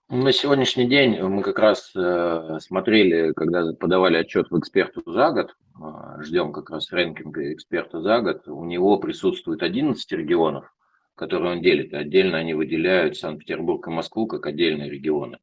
На 0.08 0.32
сегодняшний 0.32 0.88
день 0.88 1.20
мы 1.22 1.42
как 1.42 1.60
раз 1.60 1.92
э, 1.94 2.58
смотрели, 2.60 3.32
когда 3.32 3.72
подавали 3.74 4.16
отчет 4.16 4.50
в 4.50 4.58
эксперту 4.58 5.02
за 5.06 5.30
год, 5.30 5.56
э, 5.78 6.22
ждем 6.22 6.52
как 6.52 6.70
раз 6.70 6.90
рэнкинга 6.90 7.52
эксперта 7.52 8.00
за 8.00 8.20
год, 8.20 8.48
у 8.48 8.64
него 8.64 8.98
присутствует 8.98 9.62
11 9.62 10.10
регионов, 10.12 10.72
которые 11.14 11.52
он 11.52 11.62
делит, 11.62 11.94
отдельно 11.94 12.38
они 12.38 12.54
выделяют 12.54 13.16
Санкт-Петербург 13.16 13.86
и 13.86 13.90
Москву 13.90 14.26
как 14.26 14.46
отдельные 14.46 14.90
регионы, 14.90 15.38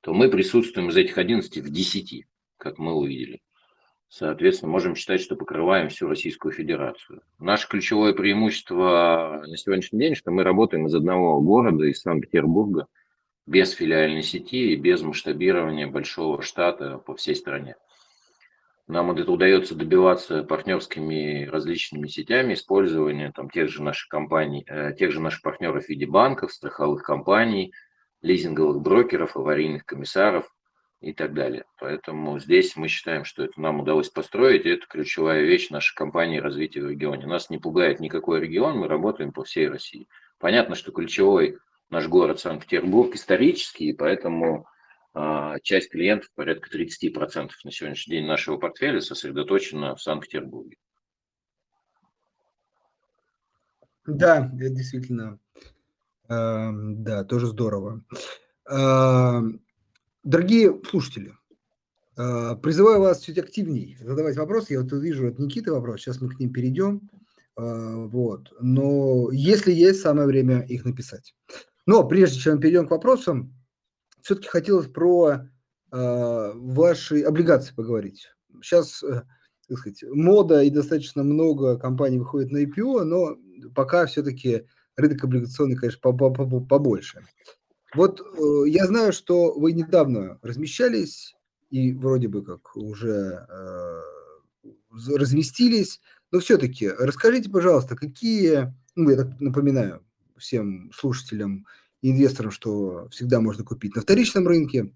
то 0.00 0.12
мы 0.12 0.28
присутствуем 0.28 0.88
из 0.88 0.96
этих 0.96 1.18
11 1.18 1.56
в 1.58 1.70
10, 1.70 2.24
как 2.58 2.78
мы 2.78 2.94
увидели. 2.94 3.40
Соответственно, 4.08 4.70
можем 4.70 4.94
считать, 4.94 5.20
что 5.20 5.36
покрываем 5.36 5.88
всю 5.88 6.08
Российскую 6.08 6.52
Федерацию. 6.52 7.22
Наше 7.38 7.68
ключевое 7.68 8.12
преимущество 8.12 9.42
на 9.46 9.56
сегодняшний 9.56 9.98
день, 9.98 10.14
что 10.14 10.30
мы 10.30 10.44
работаем 10.44 10.86
из 10.86 10.94
одного 10.94 11.40
города, 11.40 11.84
из 11.84 12.00
Санкт-Петербурга, 12.00 12.86
без 13.46 13.72
филиальной 13.72 14.22
сети 14.22 14.72
и 14.72 14.76
без 14.76 15.02
масштабирования 15.02 15.86
большого 15.88 16.42
штата 16.42 16.98
по 16.98 17.14
всей 17.16 17.34
стране. 17.34 17.76
Нам 18.88 19.10
это 19.10 19.30
удается 19.32 19.74
добиваться 19.74 20.44
партнерскими 20.44 21.46
различными 21.46 22.06
сетями 22.06 22.54
использования 22.54 23.32
там, 23.32 23.50
тех 23.50 23.68
же 23.68 23.82
наших 23.82 24.08
компаний, 24.08 24.64
э, 24.68 24.94
тех 24.94 25.10
же 25.10 25.20
наших 25.20 25.42
партнеров 25.42 25.84
в 25.84 25.88
виде 25.88 26.06
банков, 26.06 26.52
страховых 26.52 27.02
компаний, 27.02 27.72
лизинговых 28.22 28.80
брокеров, 28.80 29.36
аварийных 29.36 29.84
комиссаров 29.84 30.48
и 31.10 31.12
так 31.12 31.34
далее. 31.34 31.64
Поэтому 31.78 32.38
здесь 32.40 32.76
мы 32.76 32.88
считаем, 32.88 33.24
что 33.24 33.44
это 33.44 33.60
нам 33.60 33.80
удалось 33.80 34.08
построить, 34.08 34.66
и 34.66 34.70
это 34.70 34.86
ключевая 34.86 35.42
вещь 35.42 35.70
нашей 35.70 35.94
компании 35.94 36.38
развития 36.38 36.82
в 36.82 36.90
регионе. 36.90 37.26
Нас 37.26 37.48
не 37.48 37.58
пугает 37.58 38.00
никакой 38.00 38.40
регион, 38.40 38.78
мы 38.78 38.88
работаем 38.88 39.32
по 39.32 39.44
всей 39.44 39.68
России. 39.68 40.08
Понятно, 40.38 40.74
что 40.74 40.92
ключевой 40.92 41.58
наш 41.90 42.08
город 42.08 42.40
Санкт-Петербург 42.40 43.14
исторический, 43.14 43.92
поэтому 43.92 44.66
а, 45.14 45.58
часть 45.60 45.90
клиентов, 45.90 46.30
порядка 46.34 46.68
30% 46.76 47.50
на 47.64 47.70
сегодняшний 47.70 48.16
день 48.16 48.26
нашего 48.26 48.58
портфеля 48.58 49.00
сосредоточена 49.00 49.94
в 49.94 50.02
Санкт-Петербурге. 50.02 50.76
Да, 54.06 54.50
это 54.60 54.70
действительно, 54.70 55.38
э, 56.28 56.70
да, 56.70 57.24
тоже 57.24 57.46
здорово. 57.46 58.04
Э, 58.70 59.40
Дорогие 60.26 60.80
слушатели, 60.90 61.34
э, 62.18 62.56
призываю 62.60 62.98
вас 62.98 63.20
чуть 63.20 63.38
активнее 63.38 63.96
задавать 64.00 64.36
вопросы. 64.36 64.72
Я 64.72 64.82
вот 64.82 64.90
вижу 64.90 65.28
от 65.28 65.38
Никиты 65.38 65.70
вопрос, 65.70 66.00
сейчас 66.00 66.20
мы 66.20 66.28
к 66.28 66.40
ним 66.40 66.52
перейдем. 66.52 67.08
Э, 67.56 67.94
вот. 68.08 68.52
Но 68.58 69.30
если 69.30 69.70
есть, 69.70 70.00
самое 70.00 70.26
время 70.26 70.62
их 70.62 70.84
написать. 70.84 71.36
Но 71.86 72.02
прежде 72.08 72.40
чем 72.40 72.58
перейдем 72.58 72.88
к 72.88 72.90
вопросам, 72.90 73.54
все-таки 74.20 74.48
хотелось 74.48 74.88
про 74.88 75.30
э, 75.92 76.52
ваши 76.56 77.22
облигации 77.22 77.72
поговорить. 77.72 78.28
Сейчас, 78.62 79.04
так 79.68 79.78
сказать, 79.78 80.02
мода 80.10 80.60
и 80.64 80.70
достаточно 80.70 81.22
много 81.22 81.78
компаний 81.78 82.18
выходит 82.18 82.50
на 82.50 82.64
IPO, 82.64 83.04
но 83.04 83.36
пока 83.76 84.06
все-таки 84.06 84.66
рынок 84.96 85.22
облигационный, 85.22 85.76
конечно, 85.76 86.00
побольше. 86.00 87.24
Вот 87.94 88.20
э, 88.20 88.68
я 88.68 88.86
знаю, 88.86 89.12
что 89.12 89.52
вы 89.52 89.72
недавно 89.72 90.38
размещались 90.42 91.36
и 91.70 91.92
вроде 91.92 92.28
бы 92.28 92.44
как 92.44 92.76
уже 92.76 93.46
э, 93.48 94.00
разместились, 95.14 96.00
но 96.30 96.40
все-таки 96.40 96.88
расскажите, 96.88 97.50
пожалуйста, 97.50 97.96
какие, 97.96 98.74
ну, 98.94 99.10
я 99.10 99.16
так 99.16 99.40
напоминаю 99.40 100.04
всем 100.36 100.90
слушателям 100.94 101.66
и 102.02 102.10
инвесторам, 102.10 102.50
что 102.50 103.08
всегда 103.10 103.40
можно 103.40 103.64
купить 103.64 103.94
на 103.94 104.02
вторичном 104.02 104.46
рынке. 104.46 104.92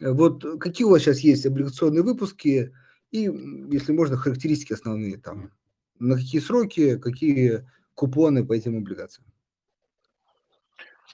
Вот 0.00 0.44
какие 0.60 0.86
у 0.86 0.90
вас 0.90 1.02
сейчас 1.02 1.20
есть 1.20 1.46
облигационные 1.46 2.02
выпуски 2.02 2.74
и, 3.10 3.22
если 3.70 3.92
можно, 3.92 4.16
характеристики 4.16 4.72
основные 4.72 5.18
там, 5.18 5.52
на 5.98 6.16
какие 6.16 6.40
сроки, 6.40 6.98
какие 6.98 7.66
купоны 7.94 8.44
по 8.44 8.52
этим 8.52 8.76
облигациям? 8.76 9.26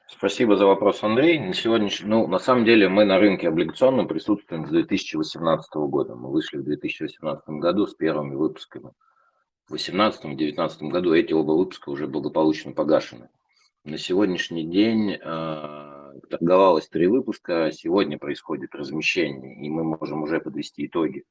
Спасибо 0.06 0.56
за 0.56 0.66
вопрос, 0.66 1.02
Андрей. 1.02 1.38
На 1.38 1.54
сегодняшний, 1.54 2.08
ну, 2.08 2.26
на 2.26 2.38
самом 2.38 2.64
деле 2.64 2.88
мы 2.88 3.04
на 3.04 3.18
рынке 3.18 3.48
облигационном 3.48 4.08
присутствуем 4.08 4.66
с 4.66 4.70
2018 4.70 5.74
года. 5.74 6.14
Мы 6.14 6.30
вышли 6.30 6.58
в 6.58 6.64
2018 6.64 7.48
году 7.48 7.86
с 7.86 7.94
первыми 7.94 8.34
выпусками. 8.34 8.92
В 9.68 9.74
2018-2019 9.74 10.88
году 10.88 11.14
эти 11.14 11.32
оба 11.32 11.52
выпуска 11.52 11.88
уже 11.90 12.06
благополучно 12.06 12.72
погашены. 12.72 13.28
На 13.84 13.98
сегодняшний 13.98 14.64
день 14.64 15.12
э, 15.12 16.20
торговалось 16.30 16.88
три 16.88 17.06
выпуска, 17.06 17.70
сегодня 17.72 18.18
происходит 18.18 18.74
размещение, 18.74 19.64
и 19.64 19.68
мы 19.68 19.84
можем 19.84 20.22
уже 20.22 20.40
подвести 20.40 20.86
итоги. 20.86 21.24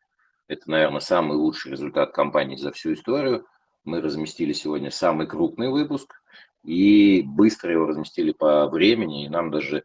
Это, 0.48 0.70
наверное, 0.70 1.00
самый 1.00 1.38
лучший 1.38 1.72
результат 1.72 2.12
компании 2.12 2.56
за 2.56 2.72
всю 2.72 2.94
историю. 2.94 3.46
Мы 3.86 4.02
разместили 4.02 4.54
сегодня 4.54 4.92
самый 4.92 5.26
крупный 5.28 5.70
выпуск, 5.70 6.23
и 6.64 7.24
быстро 7.26 7.72
его 7.72 7.86
разместили 7.86 8.32
по 8.32 8.68
времени, 8.68 9.26
и 9.26 9.30
нам 9.30 9.52
даже 9.52 9.84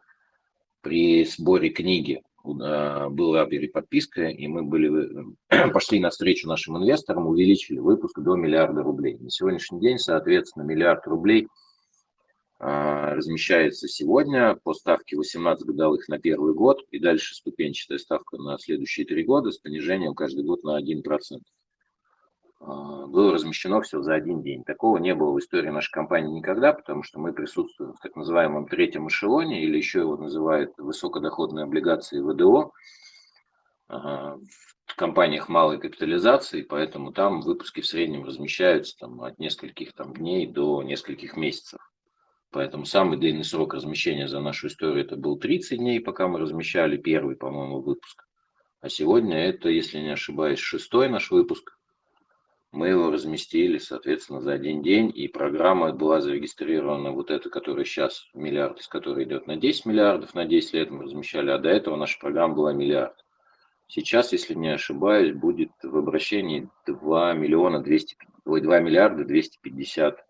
при 0.81 1.25
сборе 1.25 1.69
книги 1.69 2.21
а, 2.43 3.09
была 3.09 3.45
переподписка, 3.45 4.29
и 4.29 4.47
мы 4.47 4.63
были, 4.63 5.35
пошли 5.73 5.99
навстречу 5.99 6.47
нашим 6.47 6.77
инвесторам, 6.77 7.27
увеличили 7.27 7.79
выпуск 7.79 8.19
до 8.19 8.35
миллиарда 8.35 8.81
рублей. 8.81 9.17
На 9.17 9.29
сегодняшний 9.29 9.79
день, 9.79 9.97
соответственно, 9.97 10.63
миллиард 10.63 11.05
рублей 11.07 11.47
а, 12.59 13.13
размещается 13.15 13.87
сегодня 13.87 14.55
по 14.63 14.73
ставке 14.73 15.17
18 15.17 15.65
годовых 15.65 16.07
на 16.07 16.19
первый 16.19 16.53
год 16.53 16.81
и 16.91 16.99
дальше 16.99 17.35
ступенчатая 17.35 17.97
ставка 17.97 18.37
на 18.37 18.57
следующие 18.57 19.05
три 19.05 19.23
года 19.23 19.51
с 19.51 19.57
понижением 19.57 20.13
каждый 20.13 20.43
год 20.43 20.63
на 20.63 20.81
1%. 20.81 21.01
А, 22.59 23.07
было 23.07 23.33
размещено 23.33 23.81
все 23.81 24.01
за 24.01 24.13
один 24.13 24.41
день. 24.41 24.63
Такого 24.63 24.97
не 24.97 25.15
было 25.15 25.31
в 25.31 25.39
истории 25.39 25.69
нашей 25.69 25.91
компании 25.91 26.39
никогда, 26.39 26.73
потому 26.73 27.03
что 27.03 27.19
мы 27.19 27.33
присутствуем 27.33 27.93
в 27.93 27.99
так 27.99 28.15
называемом 28.15 28.67
третьем 28.67 29.07
эшелоне, 29.07 29.63
или 29.63 29.77
еще 29.77 29.99
его 29.99 30.17
называют 30.17 30.73
высокодоходные 30.77 31.63
облигации 31.63 32.19
ВДО. 32.21 32.71
В 33.87 34.95
компаниях 34.95 35.49
малой 35.49 35.79
капитализации, 35.79 36.61
поэтому 36.61 37.11
там 37.11 37.41
выпуски 37.41 37.81
в 37.81 37.87
среднем 37.87 38.25
размещаются 38.25 38.97
там, 38.97 39.21
от 39.21 39.39
нескольких 39.39 39.93
там, 39.93 40.13
дней 40.13 40.45
до 40.45 40.83
нескольких 40.83 41.37
месяцев. 41.37 41.79
Поэтому 42.51 42.85
самый 42.85 43.17
длинный 43.17 43.43
срок 43.43 43.75
размещения 43.75 44.27
за 44.27 44.39
нашу 44.39 44.67
историю 44.67 45.05
это 45.05 45.15
был 45.15 45.37
30 45.37 45.77
дней, 45.77 45.99
пока 45.99 46.27
мы 46.27 46.39
размещали 46.39 46.97
первый, 46.97 47.35
по-моему, 47.35 47.81
выпуск. 47.81 48.25
А 48.81 48.89
сегодня 48.89 49.37
это, 49.37 49.69
если 49.69 49.99
не 49.99 50.09
ошибаюсь, 50.09 50.59
шестой 50.59 51.09
наш 51.09 51.31
выпуск. 51.31 51.78
Мы 52.71 52.89
его 52.89 53.09
разместили, 53.09 53.79
соответственно, 53.79 54.41
за 54.41 54.53
один 54.53 54.83
день, 54.83 55.11
и 55.13 55.27
программа 55.27 55.91
была 55.91 56.21
зарегистрирована, 56.21 57.11
вот 57.11 57.31
эта, 57.31 57.49
которая 57.49 57.83
сейчас 57.83 58.27
миллиард, 58.35 58.79
из 58.79 58.87
которой 58.87 59.23
идет 59.23 59.47
на 59.47 59.57
10 59.57 59.87
миллиардов, 59.87 60.35
на 60.35 60.45
10 60.45 60.73
лет 60.73 60.91
мы 60.91 61.03
размещали, 61.03 61.49
а 61.49 61.57
до 61.57 61.69
этого 61.69 61.95
наша 61.95 62.19
программа 62.19 62.53
была 62.53 62.73
миллиард. 62.73 63.25
Сейчас, 63.87 64.33
если 64.33 64.53
не 64.53 64.69
ошибаюсь, 64.69 65.33
будет 65.33 65.71
в 65.81 65.97
обращении 65.97 66.69
2 66.85 67.33
миллиона 67.33 67.81
200, 67.81 68.17
ой, 68.45 68.61
2 68.61 68.79
миллиарда 68.81 69.25
250 69.25 70.23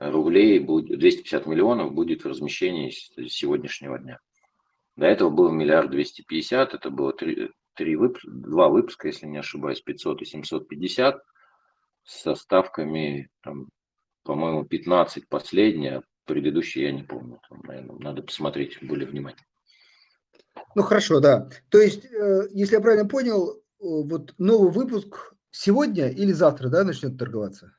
рублей, 0.00 0.58
будет, 0.58 0.98
250 0.98 1.46
миллионов 1.46 1.92
будет 1.92 2.24
в 2.24 2.28
размещении 2.28 2.90
с 2.90 3.32
сегодняшнего 3.32 3.96
дня. 3.96 4.18
До 4.96 5.06
этого 5.06 5.30
было 5.30 5.50
миллиард 5.50 5.90
250, 5.92 6.74
это 6.74 6.90
было 6.90 7.12
три, 7.12 7.52
три 7.74 7.94
выпуска, 7.94 8.28
два 8.28 8.68
выпуска, 8.68 9.06
если 9.06 9.26
не 9.26 9.38
ошибаюсь, 9.38 9.80
500 9.82 10.22
и 10.22 10.24
750 10.24 11.22
со 12.10 12.34
ставками, 12.34 13.30
по-моему, 14.24 14.64
15 14.64 15.28
последняя, 15.28 16.02
предыдущие 16.24 16.86
я 16.86 16.92
не 16.92 17.02
помню, 17.02 17.40
там, 17.48 17.60
наверное, 17.64 17.96
надо 17.98 18.22
посмотреть 18.22 18.78
более 18.82 19.06
внимательно. 19.06 19.46
Ну 20.74 20.82
хорошо, 20.82 21.20
да. 21.20 21.48
То 21.68 21.78
есть, 21.78 22.04
э, 22.04 22.48
если 22.50 22.74
я 22.74 22.80
правильно 22.80 23.08
понял, 23.08 23.62
вот 23.78 24.34
новый 24.38 24.72
выпуск 24.72 25.34
сегодня 25.50 26.08
или 26.08 26.32
завтра, 26.32 26.68
да, 26.68 26.84
начнет 26.84 27.16
торговаться? 27.16 27.72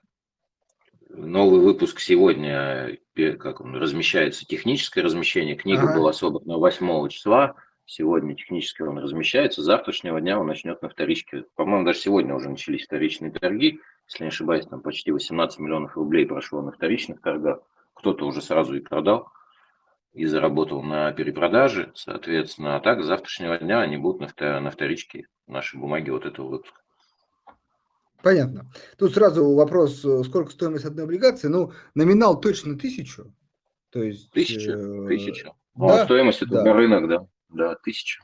Новый 1.09 1.59
выпуск 1.59 1.99
сегодня, 1.99 2.97
как 3.37 3.59
он, 3.59 3.75
размещается 3.75 4.45
техническое 4.45 5.01
размещение. 5.01 5.55
Книга 5.55 5.83
ага. 5.83 5.97
была 5.97 6.13
собрана 6.13 6.57
8 6.57 7.09
числа. 7.09 7.55
Сегодня 7.85 8.35
технически 8.35 8.81
он 8.81 8.97
размещается. 8.97 9.61
С 9.61 9.65
завтрашнего 9.65 10.21
дня 10.21 10.39
он 10.39 10.47
начнет 10.47 10.81
на 10.81 10.87
вторичке. 10.87 11.43
По-моему, 11.55 11.85
даже 11.85 11.99
сегодня 11.99 12.33
уже 12.33 12.49
начались 12.49 12.85
вторичные 12.85 13.31
торги. 13.31 13.81
Если 14.11 14.25
не 14.25 14.27
ошибаюсь, 14.27 14.65
там 14.65 14.81
почти 14.81 15.11
18 15.11 15.59
миллионов 15.59 15.95
рублей 15.95 16.25
прошло 16.25 16.61
на 16.61 16.73
вторичных 16.73 17.21
торгах. 17.21 17.59
Кто-то 17.93 18.25
уже 18.25 18.41
сразу 18.41 18.75
и 18.75 18.81
продал 18.81 19.29
и 20.11 20.25
заработал 20.25 20.83
на 20.83 21.13
перепродаже. 21.13 21.93
Соответственно, 21.95 22.75
а 22.75 22.81
так 22.81 23.01
с 23.01 23.05
завтрашнего 23.05 23.57
дня 23.57 23.79
они 23.79 23.95
будут 23.95 24.35
на 24.41 24.69
вторичке 24.69 25.27
нашей 25.47 25.79
бумаги 25.79 26.09
вот 26.09 26.25
этого 26.25 26.47
выпуска. 26.47 26.81
Понятно. 28.21 28.69
Тут 28.97 29.13
сразу 29.13 29.55
вопрос, 29.55 30.03
э, 30.03 30.23
сколько 30.25 30.51
стоимость 30.51 30.85
одной 30.85 31.05
облигации? 31.05 31.47
Ну, 31.47 31.71
номинал 31.95 32.39
точно 32.39 32.77
тысячу. 32.77 33.33
То 33.91 34.03
есть... 34.03 34.29
Тысяча, 34.31 34.73
э, 34.73 35.07
тысяча. 35.07 35.53
Ну, 35.75 35.85
а 35.87 35.97
да? 35.97 36.05
стоимость 36.05 36.41
это 36.41 36.61
да. 36.63 36.73
рынок, 36.73 37.07
да. 37.07 37.27
Да, 37.49 37.75
тысяча. 37.75 38.21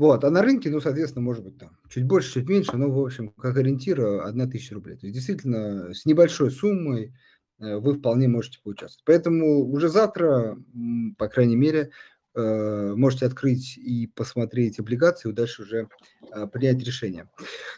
Вот, 0.00 0.24
а 0.24 0.30
на 0.30 0.40
рынке, 0.40 0.70
ну, 0.70 0.80
соответственно, 0.80 1.22
может 1.22 1.44
быть 1.44 1.58
там 1.58 1.76
чуть 1.90 2.06
больше, 2.06 2.32
чуть 2.32 2.48
меньше, 2.48 2.74
но, 2.74 2.90
в 2.90 2.98
общем, 2.98 3.28
как 3.32 3.58
ориентир, 3.58 4.02
одна 4.22 4.46
тысяча 4.46 4.74
рублей. 4.74 4.96
То 4.96 5.04
есть, 5.04 5.14
действительно, 5.14 5.92
с 5.92 6.06
небольшой 6.06 6.50
суммой 6.50 7.12
э, 7.58 7.76
вы 7.76 7.92
вполне 7.92 8.26
можете 8.26 8.60
поучаствовать. 8.64 9.04
Поэтому 9.04 9.70
уже 9.70 9.90
завтра, 9.90 10.56
по 11.18 11.28
крайней 11.28 11.56
мере, 11.56 11.90
Э, 12.32 12.94
можете 12.96 13.26
открыть 13.26 13.76
и 13.76 14.06
посмотреть 14.06 14.78
облигации, 14.78 15.28
и 15.28 15.32
дальше 15.32 15.62
уже 15.62 15.88
э, 16.32 16.46
принять 16.46 16.82
решение. 16.82 17.28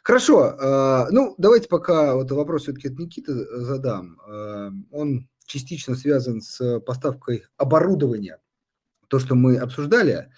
Хорошо, 0.02 1.08
ну 1.10 1.34
давайте 1.38 1.68
пока 1.68 2.14
вот 2.14 2.30
вопрос 2.30 2.64
все-таки 2.64 2.88
от 2.88 2.98
Никиты 2.98 3.32
задам. 3.34 4.18
Он 4.90 5.26
частично 5.46 5.94
связан 5.96 6.42
с 6.42 6.80
поставкой 6.80 7.44
оборудования, 7.56 8.40
то, 9.08 9.18
что 9.18 9.34
мы 9.34 9.56
обсуждали. 9.56 10.28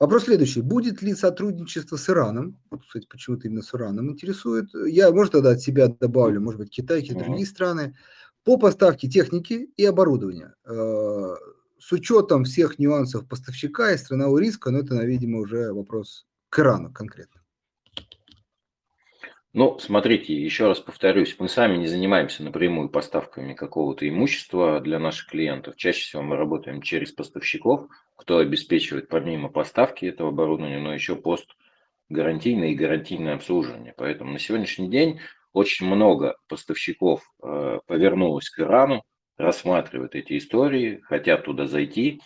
Вопрос 0.00 0.24
следующий. 0.24 0.62
Будет 0.62 1.02
ли 1.02 1.14
сотрудничество 1.14 1.96
с 1.96 2.08
Ираном? 2.08 2.58
Вот, 2.70 2.82
кстати, 2.82 3.06
почему-то 3.06 3.46
именно 3.46 3.60
с 3.60 3.74
Ираном 3.74 4.10
интересует. 4.10 4.70
Я, 4.86 5.12
может, 5.12 5.32
тогда 5.32 5.50
от 5.50 5.60
себя 5.60 5.88
добавлю, 5.88 6.40
может 6.40 6.58
быть, 6.58 6.70
Китай, 6.70 7.02
какие-то 7.02 7.24
другие 7.24 7.46
страны, 7.46 7.94
по 8.42 8.56
поставке 8.56 9.08
техники 9.08 9.68
и 9.76 9.84
оборудования 9.84 10.54
с 10.64 11.92
учетом 11.92 12.44
всех 12.44 12.78
нюансов 12.78 13.28
поставщика 13.28 13.92
и 13.92 13.98
странового 13.98 14.38
риска, 14.38 14.70
но 14.70 14.78
это, 14.78 14.94
видимо, 15.04 15.40
уже 15.40 15.72
вопрос 15.72 16.26
к 16.48 16.58
Ирану 16.58 16.90
конкретно. 16.92 17.39
Ну, 19.52 19.80
смотрите, 19.80 20.32
еще 20.32 20.68
раз 20.68 20.78
повторюсь, 20.78 21.34
мы 21.40 21.48
сами 21.48 21.76
не 21.76 21.88
занимаемся 21.88 22.44
напрямую 22.44 22.88
поставками 22.88 23.54
какого-то 23.54 24.08
имущества 24.08 24.78
для 24.78 25.00
наших 25.00 25.28
клиентов. 25.28 25.74
Чаще 25.74 26.02
всего 26.02 26.22
мы 26.22 26.36
работаем 26.36 26.82
через 26.82 27.10
поставщиков, 27.10 27.88
кто 28.14 28.38
обеспечивает 28.38 29.08
помимо 29.08 29.48
поставки 29.48 30.04
этого 30.04 30.28
оборудования, 30.28 30.78
но 30.78 30.94
еще 30.94 31.16
пост 31.16 31.56
гарантийное 32.08 32.68
и 32.68 32.76
гарантийное 32.76 33.34
обслуживание. 33.34 33.92
Поэтому 33.96 34.30
на 34.32 34.38
сегодняшний 34.38 34.88
день 34.88 35.20
очень 35.52 35.86
много 35.86 36.36
поставщиков 36.46 37.22
э, 37.42 37.80
повернулось 37.86 38.50
к 38.50 38.60
Ирану, 38.60 39.02
рассматривают 39.36 40.14
эти 40.14 40.38
истории, 40.38 41.00
хотят 41.02 41.44
туда 41.44 41.66
зайти, 41.66 42.20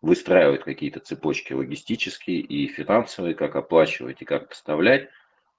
выстраивают 0.00 0.62
какие-то 0.62 1.00
цепочки 1.00 1.54
логистические 1.54 2.38
и 2.38 2.68
финансовые, 2.68 3.34
как 3.34 3.56
оплачивать 3.56 4.22
и 4.22 4.24
как 4.24 4.48
поставлять. 4.48 5.08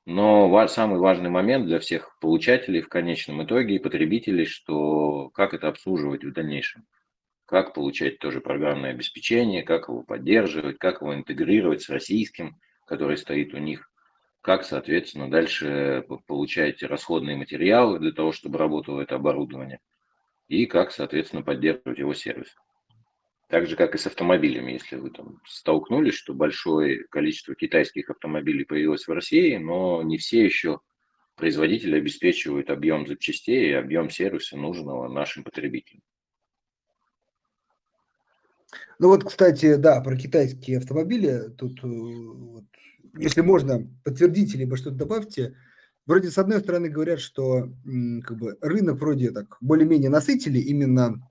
Но 0.06 0.68
самый 0.68 1.00
важный 1.00 1.30
момент 1.30 1.66
для 1.66 1.80
всех 1.80 2.18
получателей 2.20 2.82
в 2.82 2.90
конечном 2.90 3.44
итоге 3.44 3.76
и 3.76 3.80
потребителей, 3.80 4.46
что 4.46 5.30
как 5.30 5.54
это 5.54 5.68
обслуживать 5.68 6.24
в 6.24 6.34
дальнейшем. 6.34 6.86
Как 7.46 7.74
получать 7.74 8.20
тоже 8.20 8.42
программное 8.42 8.92
обеспечение, 8.92 9.64
как 9.64 9.88
его 9.88 10.04
поддерживать, 10.04 10.78
как 10.78 11.02
его 11.02 11.14
интегрировать 11.14 11.82
с 11.82 11.90
российским, 11.90 12.60
который 12.86 13.18
стоит 13.18 13.54
у 13.54 13.58
них, 13.58 13.90
как, 14.42 14.64
соответственно, 14.64 15.30
дальше 15.30 16.06
получать 16.28 16.82
расходные 16.84 17.36
материалы 17.36 18.00
для 18.00 18.12
того, 18.12 18.32
чтобы 18.32 18.58
работало 18.58 19.02
это 19.02 19.16
оборудование 19.16 19.80
и 20.48 20.66
как, 20.66 20.92
соответственно, 20.92 21.44
поддерживать 21.44 22.00
его 22.00 22.14
сервис. 22.14 22.56
Так 23.50 23.66
же, 23.66 23.76
как 23.76 23.96
и 23.96 23.98
с 23.98 24.06
автомобилями, 24.06 24.74
если 24.74 24.96
вы 24.96 25.10
там 25.10 25.42
столкнулись, 25.48 26.14
что 26.14 26.36
большое 26.36 27.06
количество 27.06 27.56
китайских 27.56 28.12
автомобилей 28.12 28.64
появилось 28.64 29.08
в 29.08 29.12
России, 29.12 29.58
но 29.58 30.04
не 30.04 30.20
все 30.20 30.46
еще 30.46 30.82
производители 31.36 31.98
обеспечивают 31.98 32.70
объем 32.70 33.08
запчастей 33.08 33.70
и 33.70 33.74
объем 33.74 34.12
сервиса 34.12 34.56
нужного 34.56 35.08
нашим 35.08 35.44
потребителям. 35.44 36.04
Ну 39.00 39.08
вот, 39.08 39.24
кстати, 39.24 39.78
да, 39.78 40.00
про 40.02 40.16
китайские 40.16 40.78
автомобили, 40.78 41.50
тут, 41.58 41.84
э, 41.84 41.88
вот, 41.88 42.66
если 43.18 43.42
можно, 43.42 43.90
подтвердите, 44.04 44.60
либо 44.60 44.78
что-то 44.78 44.98
добавьте, 44.98 45.56
вроде 46.06 46.30
с 46.30 46.38
одной 46.38 46.60
стороны 46.60 46.90
говорят, 46.90 47.20
что 47.20 47.74
как 48.24 48.38
бы 48.38 48.60
рынок 48.62 49.00
вроде 49.00 49.32
так 49.32 49.58
более-менее 49.60 50.12
насытили 50.12 50.60
именно 50.60 51.29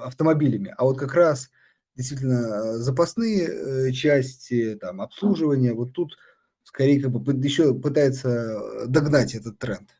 автомобилями, 0.00 0.74
а 0.76 0.84
вот 0.84 0.98
как 0.98 1.14
раз 1.14 1.50
действительно 1.96 2.78
запасные 2.78 3.48
э, 3.48 3.92
части, 3.92 4.76
там 4.80 5.00
обслуживание, 5.00 5.74
вот 5.74 5.92
тут 5.92 6.16
скорее 6.62 7.00
как 7.00 7.10
бы 7.10 7.32
еще 7.46 7.74
пытается 7.74 8.86
догнать 8.86 9.34
этот 9.34 9.58
тренд. 9.58 9.90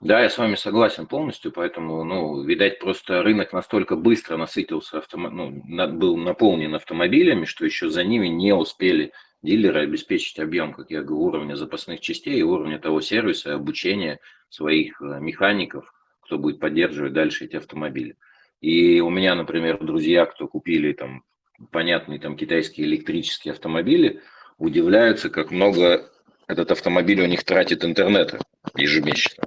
Да, 0.00 0.20
я 0.22 0.30
с 0.30 0.38
вами 0.38 0.54
согласен 0.54 1.06
полностью, 1.06 1.50
поэтому, 1.50 2.04
ну, 2.04 2.44
видать, 2.44 2.78
просто 2.78 3.20
рынок 3.22 3.52
настолько 3.52 3.96
быстро 3.96 4.36
насытился, 4.36 4.98
автом... 4.98 5.22
ну, 5.22 5.88
был 5.88 6.16
наполнен 6.16 6.74
автомобилями, 6.76 7.46
что 7.46 7.64
еще 7.64 7.90
за 7.90 8.04
ними 8.04 8.28
не 8.28 8.54
успели 8.54 9.12
дилеры 9.42 9.80
обеспечить 9.80 10.38
объем, 10.38 10.72
как 10.72 10.90
я 10.92 11.02
говорю, 11.02 11.24
уровня 11.24 11.56
запасных 11.56 12.00
частей 12.00 12.38
и 12.38 12.42
уровня 12.42 12.78
того 12.78 13.00
сервиса 13.00 13.54
обучения 13.54 14.20
своих 14.50 15.02
э, 15.02 15.18
механиков, 15.20 15.92
кто 16.28 16.38
будет 16.38 16.60
поддерживать 16.60 17.14
дальше 17.14 17.46
эти 17.46 17.56
автомобили. 17.56 18.16
И 18.60 19.00
у 19.00 19.08
меня, 19.08 19.34
например, 19.34 19.82
друзья, 19.82 20.26
кто 20.26 20.46
купили 20.46 20.92
там 20.92 21.24
понятные 21.72 22.20
там 22.20 22.36
китайские 22.36 22.86
электрические 22.86 23.52
автомобили, 23.52 24.20
удивляются, 24.58 25.30
как 25.30 25.50
много 25.50 26.10
этот 26.46 26.70
автомобиль 26.70 27.22
у 27.22 27.26
них 27.26 27.44
тратит 27.44 27.82
интернета 27.82 28.40
ежемесячно. 28.76 29.44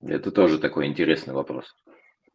Это 0.00 0.30
тоже 0.30 0.58
такой 0.58 0.86
интересный 0.86 1.34
вопрос. 1.34 1.66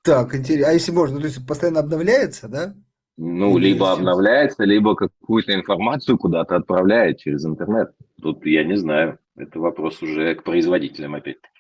Так, 0.03 0.36
интересно. 0.36 0.69
А 0.69 0.73
если 0.73 0.91
можно, 0.91 1.19
то 1.19 1.25
есть 1.25 1.45
постоянно 1.47 1.79
обновляется, 1.79 2.47
да? 2.47 2.75
Ну, 3.17 3.58
Или 3.58 3.69
либо 3.69 3.91
обновляется, 3.91 4.63
либо 4.63 4.95
какую-то 4.95 5.55
информацию 5.55 6.19
куда-то 6.19 6.55
отправляет 6.55 7.17
через 7.17 7.45
интернет. 7.45 7.91
Тут 8.21 8.45
я 8.45 8.63
не 8.63 8.77
знаю. 8.77 9.17
Это 9.36 9.60
вопрос 9.60 10.03
уже 10.03 10.36
к 10.36 10.43
производителям 10.43 11.15
опять-таки. 11.15 11.59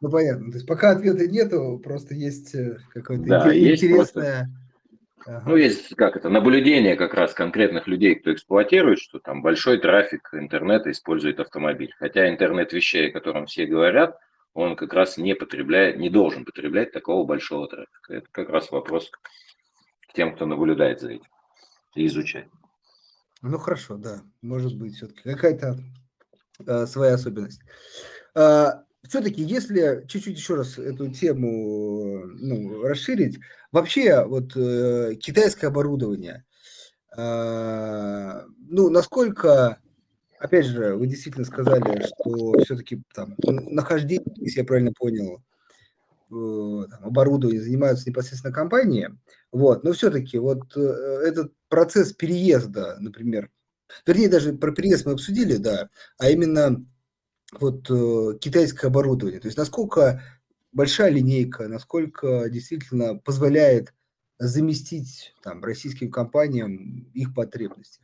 Ну, 0.00 0.10
понятно. 0.10 0.50
То 0.50 0.56
есть 0.56 0.66
пока 0.66 0.90
ответа 0.90 1.26
нету, 1.26 1.80
просто 1.82 2.14
есть 2.14 2.54
э, 2.54 2.78
какое-то 2.92 3.24
да, 3.24 3.56
интересное... 3.56 4.40
Есть. 4.42 4.52
Ага. 5.26 5.42
Ну, 5.44 5.56
есть 5.56 5.96
как 5.96 6.16
это, 6.16 6.28
наблюдение 6.28 6.94
как 6.94 7.14
раз 7.14 7.34
конкретных 7.34 7.88
людей, 7.88 8.14
кто 8.14 8.32
эксплуатирует, 8.32 9.00
что 9.00 9.18
там 9.18 9.42
большой 9.42 9.78
трафик 9.78 10.28
интернета 10.32 10.92
использует 10.92 11.40
автомобиль. 11.40 11.92
Хотя 11.98 12.28
интернет 12.28 12.72
вещей, 12.72 13.08
о 13.08 13.12
котором 13.12 13.46
все 13.46 13.66
говорят, 13.66 14.20
он 14.54 14.76
как 14.76 14.92
раз 14.92 15.16
не 15.16 15.34
потребляет, 15.34 15.98
не 15.98 16.10
должен 16.10 16.44
потреблять 16.44 16.92
такого 16.92 17.26
большого 17.26 17.66
трафика. 17.66 18.14
Это 18.14 18.26
как 18.30 18.50
раз 18.50 18.70
вопрос 18.70 19.10
к 20.08 20.12
тем, 20.14 20.34
кто 20.34 20.46
наблюдает 20.46 21.00
за 21.00 21.12
этим 21.12 21.30
и 21.96 22.06
изучает. 22.06 22.48
Ну 23.42 23.58
хорошо, 23.58 23.96
да, 23.96 24.22
может 24.42 24.78
быть, 24.78 24.94
все-таки 24.94 25.22
какая-то 25.22 25.76
э, 26.66 26.86
своя 26.86 27.14
особенность. 27.14 27.60
А, 28.34 28.84
все-таки, 29.08 29.42
если 29.42 30.04
чуть-чуть 30.08 30.36
еще 30.36 30.56
раз 30.56 30.78
эту 30.78 31.08
тему 31.10 32.24
ну, 32.24 32.82
расширить, 32.82 33.38
вообще 33.72 34.24
вот 34.24 34.56
э, 34.56 35.14
китайское 35.20 35.70
оборудование, 35.70 36.44
э, 37.16 38.42
ну, 38.68 38.90
насколько, 38.90 39.80
опять 40.38 40.66
же, 40.66 40.96
вы 40.96 41.06
действительно 41.06 41.44
сказали, 41.44 42.04
что 42.06 42.58
все-таки 42.60 43.02
там 43.14 43.34
нахождение, 43.38 44.26
если 44.36 44.60
я 44.60 44.66
правильно 44.66 44.92
понял, 44.92 45.42
э, 46.30 46.88
там, 46.90 47.04
оборудование 47.04 47.62
занимаются 47.62 48.08
непосредственно 48.08 48.54
компании, 48.54 49.10
вот, 49.52 49.84
но 49.84 49.92
все-таки 49.92 50.38
вот 50.38 50.76
э, 50.76 50.80
этот 50.80 51.52
процесс 51.68 52.12
переезда, 52.12 52.96
например, 53.00 53.50
вернее, 54.06 54.28
даже 54.28 54.52
про 54.52 54.72
переезд 54.72 55.06
мы 55.06 55.12
обсудили, 55.12 55.56
да, 55.56 55.88
а 56.18 56.30
именно 56.30 56.84
вот 57.52 57.90
э, 57.90 58.38
китайское 58.38 58.90
оборудование. 58.90 59.40
То 59.40 59.48
есть 59.48 59.58
насколько 59.58 60.22
большая 60.72 61.10
линейка, 61.10 61.68
насколько 61.68 62.48
действительно 62.50 63.16
позволяет 63.16 63.94
заместить 64.38 65.34
там, 65.42 65.64
российским 65.64 66.10
компаниям 66.10 67.08
их 67.14 67.34
потребности? 67.34 68.00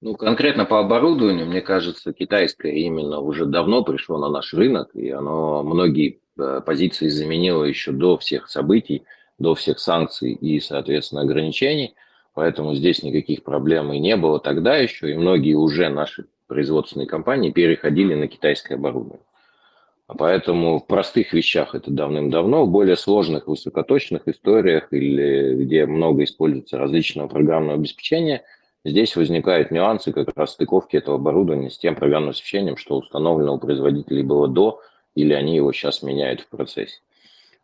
Ну, 0.00 0.16
конкретно 0.16 0.64
по 0.64 0.80
оборудованию, 0.80 1.46
мне 1.46 1.60
кажется, 1.60 2.12
китайское 2.12 2.72
именно 2.72 3.20
уже 3.20 3.46
давно 3.46 3.84
пришло 3.84 4.18
на 4.18 4.28
наш 4.28 4.52
рынок, 4.52 4.90
и 4.94 5.10
оно 5.10 5.62
многие 5.62 6.20
э, 6.36 6.60
позиции 6.66 7.08
заменило 7.08 7.62
еще 7.62 7.92
до 7.92 8.18
всех 8.18 8.48
событий, 8.48 9.04
до 9.38 9.54
всех 9.54 9.78
санкций 9.78 10.32
и, 10.32 10.58
соответственно, 10.58 11.20
ограничений. 11.20 11.94
Поэтому 12.34 12.74
здесь 12.74 13.04
никаких 13.04 13.44
проблем 13.44 13.92
и 13.92 14.00
не 14.00 14.16
было 14.16 14.40
тогда 14.40 14.76
еще, 14.76 15.12
и 15.12 15.16
многие 15.16 15.54
уже 15.54 15.88
наши 15.88 16.26
производственные 16.52 17.06
компании 17.06 17.50
переходили 17.50 18.14
на 18.14 18.28
китайское 18.28 18.76
оборудование. 18.76 19.24
А 20.06 20.14
поэтому 20.14 20.80
в 20.80 20.86
простых 20.86 21.32
вещах 21.32 21.74
это 21.74 21.90
давным-давно, 21.90 22.66
в 22.66 22.70
более 22.70 22.96
сложных, 22.96 23.46
высокоточных 23.46 24.28
историях 24.28 24.88
или 24.92 25.64
где 25.64 25.86
много 25.86 26.24
используется 26.24 26.76
различного 26.76 27.28
программного 27.28 27.78
обеспечения, 27.78 28.42
здесь 28.84 29.16
возникают 29.16 29.70
нюансы 29.70 30.12
как 30.12 30.36
раз 30.36 30.52
стыковки 30.52 30.96
этого 30.96 31.16
оборудования 31.16 31.70
с 31.70 31.78
тем 31.78 31.94
программным 31.94 32.30
обеспечением, 32.30 32.76
что 32.76 32.98
установлено 32.98 33.54
у 33.54 33.58
производителей 33.58 34.22
было 34.22 34.46
до, 34.46 34.82
или 35.14 35.32
они 35.32 35.56
его 35.56 35.72
сейчас 35.72 36.02
меняют 36.02 36.42
в 36.42 36.48
процессе. 36.48 37.00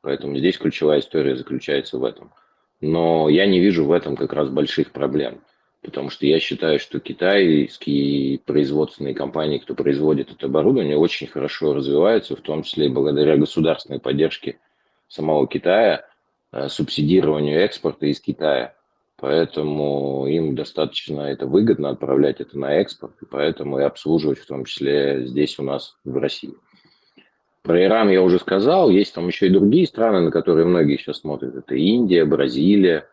Поэтому 0.01 0.39
здесь 0.39 0.57
ключевая 0.57 1.01
история 1.01 1.37
заключается 1.37 1.99
в 1.99 2.05
этом. 2.05 2.33
Но 2.81 3.29
я 3.29 3.45
не 3.45 3.61
вижу 3.61 3.85
в 3.85 3.93
этом 3.93 4.17
как 4.17 4.33
раз 4.33 4.49
больших 4.49 4.93
проблем. 4.93 5.43
Потому 5.83 6.11
что 6.11 6.27
я 6.27 6.41
считаю, 6.41 6.81
что 6.81 6.99
китайские 6.99 8.41
производственные 8.41 9.15
компании, 9.15 9.59
кто 9.59 9.75
производит 9.75 10.33
это 10.33 10.47
оборудование, 10.47 10.97
очень 10.97 11.29
хорошо 11.29 11.73
развиваются, 11.73 12.35
в 12.35 12.41
том 12.41 12.65
числе 12.65 12.89
благодаря 12.89 13.37
государственной 13.37 14.01
поддержке 14.01 14.59
самого 15.07 15.47
Китая, 15.47 16.05
э, 16.53 16.69
субсидированию 16.69 17.61
экспорта 17.61 18.07
из 18.07 18.21
Китая. 18.21 18.75
Поэтому 19.21 20.27
им 20.27 20.55
достаточно 20.55 21.23
это 21.23 21.47
выгодно 21.47 21.91
отправлять 21.91 22.41
это 22.41 22.59
на 22.59 22.75
экспорт, 22.75 23.15
и 23.21 23.27
поэтому 23.27 23.79
и 23.79 23.83
обслуживать 23.83 24.39
в 24.39 24.47
том 24.47 24.65
числе 24.65 25.27
здесь 25.27 25.59
у 25.59 25.63
нас 25.63 25.97
в 26.05 26.17
России. 26.17 26.55
Про 27.63 27.85
Иран 27.85 28.09
я 28.11 28.23
уже 28.23 28.39
сказал, 28.39 28.91
есть 28.91 29.15
там 29.15 29.27
еще 29.27 29.47
и 29.47 29.51
другие 29.51 29.87
страны, 29.87 30.21
на 30.21 30.31
которые 30.31 30.67
многие 30.67 30.97
сейчас 30.97 31.19
смотрят. 31.19 31.55
Это 31.55 31.75
Индия, 31.75 32.25
Бразилия, 32.25 33.09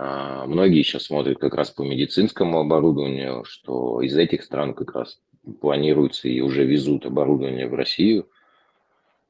многие 0.00 0.82
сейчас 0.82 1.04
смотрят 1.04 1.38
как 1.38 1.54
раз 1.54 1.70
по 1.70 1.82
медицинскому 1.82 2.60
оборудованию, 2.60 3.44
что 3.44 4.00
из 4.00 4.16
этих 4.16 4.42
стран 4.44 4.72
как 4.72 4.94
раз 4.94 5.18
планируется 5.60 6.28
и 6.28 6.40
уже 6.40 6.64
везут 6.64 7.06
оборудование 7.06 7.68
в 7.68 7.74
Россию. 7.74 8.26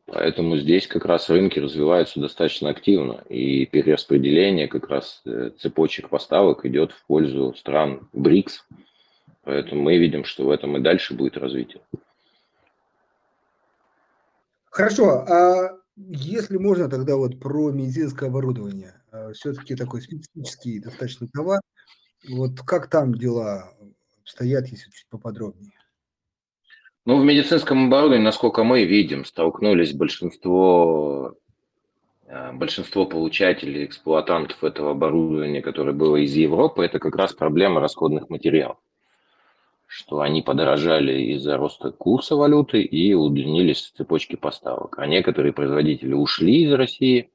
Поэтому 0.07 0.57
здесь 0.57 0.87
как 0.87 1.05
раз 1.05 1.31
рынки 1.31 1.61
развиваются 1.61 2.21
достаточно 2.21 2.71
активно, 2.71 3.23
и 3.29 3.65
перераспределение 3.67 4.67
как 4.67 4.89
раз 4.89 5.23
э, 5.25 5.51
цепочек 5.59 6.09
поставок 6.09 6.67
идет 6.67 6.91
в 6.91 7.07
пользу 7.07 7.55
стран 7.57 8.09
БРИКС. 8.13 8.67
Поэтому 9.45 9.83
мы 9.83 9.99
видим, 9.99 10.25
что 10.25 10.45
в 10.45 10.51
этом 10.51 10.77
и 10.77 10.81
дальше 10.81 11.15
будет 11.15 11.37
развитие. 11.37 11.83
Хорошо, 14.71 15.25
а 15.29 15.79
если 15.97 16.57
можно 16.57 16.89
тогда 16.89 17.17
вот 17.17 17.39
про 17.39 17.71
медицинское 17.71 18.27
оборудование. 18.27 19.00
Э, 19.13 19.33
все-таки 19.33 19.75
такой 19.75 20.03
специфический 20.03 20.81
достаточно 20.81 21.29
товар. 21.29 21.61
Вот 22.29 22.61
как 22.67 22.89
там 22.89 23.15
дела 23.15 23.73
стоят, 24.25 24.69
если 24.69 24.91
чуть 24.91 25.07
поподробнее? 25.09 25.73
Ну, 27.07 27.21
в 27.21 27.25
медицинском 27.25 27.87
оборудовании, 27.87 28.25
насколько 28.25 28.63
мы 28.63 28.85
видим, 28.85 29.25
столкнулись 29.25 29.95
большинство, 29.95 31.35
э, 32.27 32.53
большинство 32.53 33.07
получателей, 33.07 33.87
эксплуатантов 33.87 34.63
этого 34.63 34.93
оборудования, 34.93 35.63
которое 35.63 35.93
было 35.93 36.17
из 36.17 36.35
Европы, 36.35 36.85
это 36.85 36.99
как 36.99 37.17
раз 37.17 37.33
проблема 37.33 37.81
расходных 37.81 38.29
материалов 38.29 38.79
что 39.93 40.21
они 40.21 40.41
подорожали 40.41 41.35
из-за 41.35 41.57
роста 41.57 41.91
курса 41.91 42.37
валюты 42.37 42.81
и 42.81 43.13
удлинились 43.13 43.93
цепочки 43.97 44.37
поставок. 44.37 44.97
А 45.01 45.07
некоторые 45.07 45.53
производители 45.53 46.13
ушли 46.13 46.63
из 46.63 46.73
России, 46.73 47.29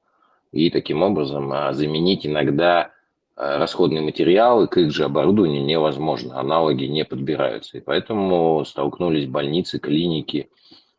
и 0.56 0.70
таким 0.70 1.04
образом 1.04 1.52
а, 1.52 1.74
заменить 1.74 2.26
иногда 2.26 2.92
а, 3.36 3.58
расходные 3.58 4.02
материалы 4.02 4.68
к 4.68 4.78
их 4.78 4.90
же 4.90 5.04
оборудованию 5.04 5.66
невозможно, 5.66 6.40
аналоги 6.40 6.86
не 6.86 7.04
подбираются. 7.04 7.78
И 7.78 7.82
поэтому 7.82 8.64
столкнулись 8.64 9.28
больницы, 9.28 9.80
клиники 9.80 10.50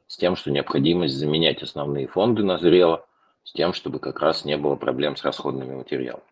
с 0.09 0.19
тем, 0.19 0.37
что 0.37 0.51
необходимость 0.51 1.15
заменять 1.15 1.63
основные 1.63 2.07
фонды 2.07 2.43
назрела, 2.43 3.07
с 3.45 3.53
тем, 3.53 3.73
чтобы 3.73 3.99
как 3.99 4.21
раз 4.21 4.45
не 4.45 4.59
было 4.59 4.77
проблем 4.77 5.17
с 5.17 5.25
расходными 5.25 5.75
материалами. 5.75 6.23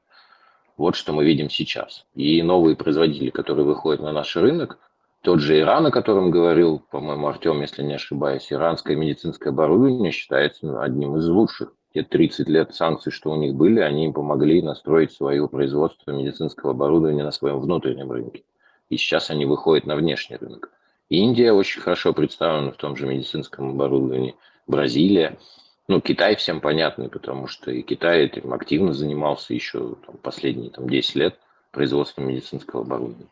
Вот 0.77 0.95
что 0.95 1.15
мы 1.15 1.25
видим 1.25 1.49
сейчас. 1.49 2.05
И 2.15 2.43
новые 2.43 2.77
производители, 2.77 3.31
которые 3.31 3.65
выходят 3.65 4.03
на 4.03 4.13
наш 4.13 4.37
рынок, 4.37 4.79
тот 5.23 5.41
же 5.41 5.59
Иран, 5.59 5.87
о 5.87 5.91
котором 5.91 6.31
говорил, 6.31 6.83
по-моему, 6.91 7.27
Артем, 7.27 7.63
если 7.63 7.83
не 7.83 7.95
ошибаюсь, 7.95 8.53
иранское 8.53 8.95
медицинское 8.99 9.49
оборудование 9.49 10.13
считается 10.13 10.83
одним 10.83 11.17
из 11.17 11.27
лучших 11.27 11.73
те 11.95 12.03
30 12.03 12.49
лет 12.49 12.75
санкций, 12.75 13.13
что 13.13 13.31
у 13.31 13.37
них 13.37 13.55
были, 13.55 13.79
они 13.79 14.07
им 14.07 14.13
помогли 14.13 14.61
настроить 14.61 15.13
свое 15.13 15.49
производство 15.49 16.11
медицинского 16.11 16.73
оборудования 16.73 17.23
на 17.23 17.31
своем 17.31 17.61
внутреннем 17.61 18.11
рынке. 18.11 18.43
И 18.91 18.97
сейчас 18.97 19.31
они 19.31 19.47
выходят 19.47 19.87
на 19.87 19.95
внешний 19.95 20.37
рынок. 20.37 20.71
Индия 21.09 21.53
очень 21.53 21.81
хорошо 21.81 22.13
представлена 22.13 22.73
в 22.73 22.77
том 22.77 22.97
же 22.97 23.07
медицинском 23.07 23.71
оборудовании. 23.71 24.35
Бразилия. 24.67 25.39
Ну, 25.87 26.01
Китай 26.01 26.35
всем 26.35 26.61
понятный, 26.61 27.09
потому 27.09 27.47
что 27.47 27.71
и 27.71 27.83
Китай 27.83 28.25
этим 28.25 28.53
активно 28.53 28.93
занимался 28.93 29.55
еще 29.55 29.95
там, 30.07 30.17
последние 30.17 30.71
там, 30.71 30.89
10 30.89 31.15
лет 31.15 31.39
производством 31.71 32.27
медицинского 32.27 32.83
оборудования. 32.83 33.29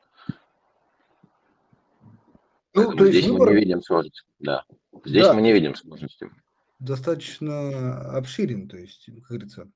Ну, 2.74 2.92
то 2.92 3.04
есть 3.06 3.18
здесь 3.18 3.26
выбор... 3.26 3.48
мы 3.48 3.54
не 3.54 3.60
видим 3.60 3.82
сложности. 3.82 4.22
Да. 4.38 4.64
Здесь 5.04 5.26
да. 5.26 5.32
мы 5.32 5.42
не 5.42 5.52
видим 5.52 5.74
сложности 5.74 6.30
достаточно 6.82 8.16
обширен, 8.16 8.68
то 8.68 8.76
есть, 8.76 9.06
как 9.06 9.28
говорится, 9.28 9.70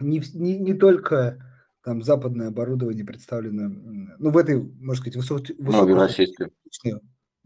не, 0.00 0.22
не, 0.34 0.58
не 0.58 0.74
только 0.74 1.38
там 1.84 2.02
западное 2.02 2.48
оборудование 2.48 3.04
представлено, 3.04 3.68
ну, 4.18 4.30
в 4.30 4.36
этой, 4.36 4.60
можно 4.80 5.10
сказать, 5.10 5.52
ну, 5.58 5.94
российской 5.94 6.50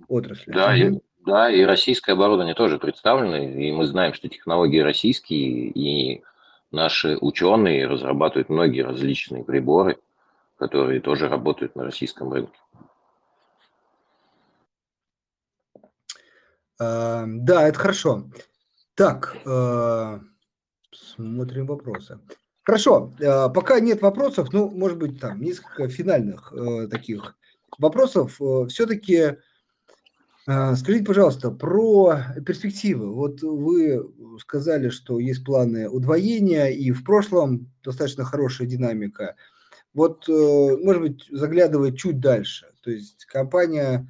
отрасли. 0.08 0.52
Да, 0.52 0.76
и, 0.76 0.98
да, 1.26 1.50
и 1.50 1.62
российское 1.62 2.12
оборудование 2.12 2.54
тоже 2.54 2.78
представлено, 2.78 3.36
и 3.36 3.72
мы 3.72 3.86
знаем, 3.86 4.14
что 4.14 4.28
технологии 4.28 4.80
российские, 4.80 5.70
и 5.70 6.22
наши 6.70 7.18
ученые 7.20 7.86
разрабатывают 7.86 8.48
многие 8.48 8.82
различные 8.82 9.44
приборы, 9.44 9.98
которые 10.58 11.00
тоже 11.00 11.29
работают 11.29 11.74
на 11.74 11.85
российском 11.85 12.33
рынке. 12.33 12.58
Да, 16.79 17.68
это 17.68 17.79
хорошо. 17.79 18.24
Так, 18.94 19.36
э, 19.44 20.18
смотрим 20.92 21.66
вопросы. 21.66 22.20
Хорошо, 22.64 23.12
э, 23.20 23.48
пока 23.54 23.80
нет 23.80 24.02
вопросов, 24.02 24.48
ну, 24.52 24.70
может 24.70 24.98
быть, 24.98 25.20
там 25.20 25.40
несколько 25.40 25.88
финальных 25.88 26.52
э, 26.52 26.88
таких 26.88 27.36
вопросов. 27.78 28.40
Все-таки 28.68 29.38
А, 30.46 30.74
скажите, 30.74 31.04
пожалуйста, 31.04 31.50
про 31.52 32.18
перспективы. 32.44 33.14
Вот 33.14 33.42
вы 33.42 34.12
сказали, 34.40 34.88
что 34.88 35.20
есть 35.20 35.44
планы 35.44 35.88
удвоения, 35.88 36.66
и 36.66 36.90
в 36.90 37.04
прошлом 37.04 37.70
достаточно 37.84 38.24
хорошая 38.24 38.66
динамика. 38.66 39.36
Вот, 39.94 40.28
э, 40.28 40.32
может 40.82 41.02
быть, 41.02 41.26
заглядывая 41.30 41.92
чуть 41.92 42.20
дальше, 42.20 42.66
то 42.82 42.90
есть 42.90 43.26
компания, 43.26 44.08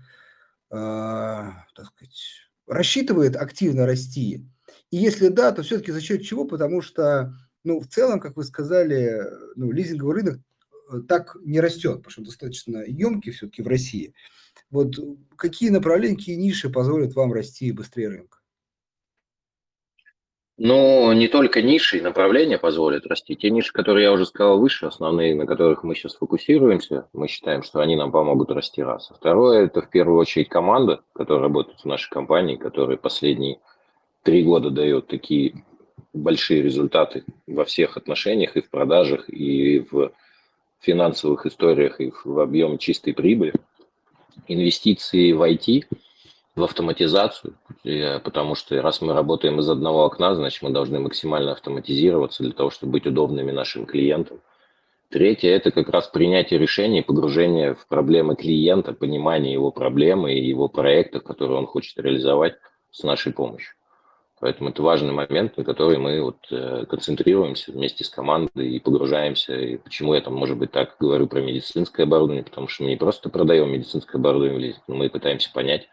а, 0.70 1.66
так 1.76 1.86
сказать, 1.86 2.18
рассчитывает 2.66 3.36
активно 3.36 3.86
расти? 3.86 4.46
И 4.92 4.98
если 4.98 5.28
да, 5.28 5.52
то 5.52 5.62
все-таки 5.62 5.90
за 5.90 6.02
счет 6.02 6.22
чего? 6.22 6.44
Потому 6.44 6.82
что, 6.82 7.32
ну, 7.64 7.80
в 7.80 7.88
целом, 7.88 8.20
как 8.20 8.36
вы 8.36 8.44
сказали, 8.44 9.22
ну, 9.56 9.72
лизинговый 9.72 10.16
рынок 10.16 10.38
э, 10.92 11.00
так 11.08 11.34
не 11.42 11.60
растет, 11.60 11.96
потому 11.96 12.10
что 12.10 12.22
достаточно 12.22 12.84
емкий 12.86 13.32
все-таки 13.32 13.62
в 13.62 13.68
России. 13.68 14.14
Вот 14.70 14.94
какие 15.36 15.70
направления, 15.70 16.16
какие 16.16 16.36
ниши 16.36 16.68
позволят 16.68 17.14
вам 17.14 17.32
расти 17.32 17.72
быстрее 17.72 18.08
рынка? 18.08 18.38
Ну, 20.58 21.10
не 21.14 21.28
только 21.28 21.62
ниши 21.62 21.98
и 21.98 22.02
направления 22.02 22.58
позволят 22.58 23.06
расти. 23.06 23.34
Те 23.34 23.50
ниши, 23.50 23.72
которые 23.72 24.04
я 24.04 24.12
уже 24.12 24.26
сказал 24.26 24.60
выше, 24.60 24.84
основные, 24.84 25.34
на 25.34 25.46
которых 25.46 25.84
мы 25.84 25.94
сейчас 25.94 26.16
фокусируемся, 26.16 27.08
мы 27.14 27.28
считаем, 27.28 27.62
что 27.62 27.80
они 27.80 27.96
нам 27.96 28.12
помогут 28.12 28.50
расти 28.50 28.82
раз. 28.82 29.10
А 29.10 29.14
второе, 29.14 29.64
это 29.64 29.80
в 29.80 29.88
первую 29.88 30.18
очередь 30.18 30.50
команда, 30.50 31.02
которая 31.14 31.44
работает 31.44 31.80
в 31.80 31.86
нашей 31.86 32.10
компании, 32.10 32.56
которая 32.56 32.98
последние 32.98 33.58
три 34.22 34.42
года 34.42 34.70
дает 34.70 35.06
такие 35.06 35.64
большие 36.12 36.62
результаты 36.62 37.24
во 37.46 37.64
всех 37.64 37.96
отношениях, 37.96 38.56
и 38.56 38.60
в 38.60 38.70
продажах, 38.70 39.28
и 39.28 39.80
в 39.90 40.12
финансовых 40.80 41.46
историях, 41.46 42.00
и 42.00 42.12
в 42.24 42.40
объеме 42.40 42.78
чистой 42.78 43.14
прибыли 43.14 43.54
инвестиции 44.48 45.32
в 45.32 45.42
IT, 45.42 45.86
в 46.54 46.64
автоматизацию, 46.64 47.54
потому 48.24 48.54
что 48.54 48.80
раз 48.82 49.00
мы 49.00 49.14
работаем 49.14 49.60
из 49.60 49.70
одного 49.70 50.04
окна, 50.04 50.34
значит 50.34 50.62
мы 50.62 50.70
должны 50.70 51.00
максимально 51.00 51.52
автоматизироваться 51.52 52.42
для 52.42 52.52
того, 52.52 52.70
чтобы 52.70 52.92
быть 52.92 53.06
удобными 53.06 53.52
нашим 53.52 53.86
клиентам. 53.86 54.40
Третье– 55.08 55.50
это 55.50 55.70
как 55.70 55.88
раз 55.88 56.08
принятие 56.08 56.58
решений, 56.58 57.02
погружение 57.02 57.74
в 57.74 57.86
проблемы 57.86 58.36
клиента, 58.36 58.92
понимание 58.92 59.52
его 59.52 59.70
проблемы 59.70 60.34
и 60.34 60.46
его 60.46 60.68
проектов, 60.68 61.22
которые 61.22 61.58
он 61.58 61.66
хочет 61.66 61.98
реализовать 61.98 62.54
с 62.90 63.02
нашей 63.02 63.32
помощью. 63.32 63.74
Поэтому 64.42 64.70
это 64.70 64.82
важный 64.82 65.12
момент, 65.12 65.56
на 65.56 65.62
который 65.62 65.98
мы 65.98 66.20
вот 66.20 66.48
э, 66.50 66.84
концентрируемся 66.90 67.70
вместе 67.70 68.02
с 68.02 68.08
командой 68.08 68.72
и 68.72 68.80
погружаемся. 68.80 69.54
И 69.54 69.76
почему 69.76 70.14
я 70.14 70.20
там, 70.20 70.34
может 70.34 70.58
быть, 70.58 70.72
так 70.72 70.96
говорю 70.98 71.28
про 71.28 71.40
медицинское 71.40 72.02
оборудование, 72.02 72.42
потому 72.42 72.66
что 72.66 72.82
мы 72.82 72.90
не 72.90 72.96
просто 72.96 73.28
продаем 73.28 73.70
медицинское 73.70 74.18
оборудование, 74.18 74.74
но 74.88 74.96
мы 74.96 75.08
пытаемся 75.10 75.52
понять 75.52 75.88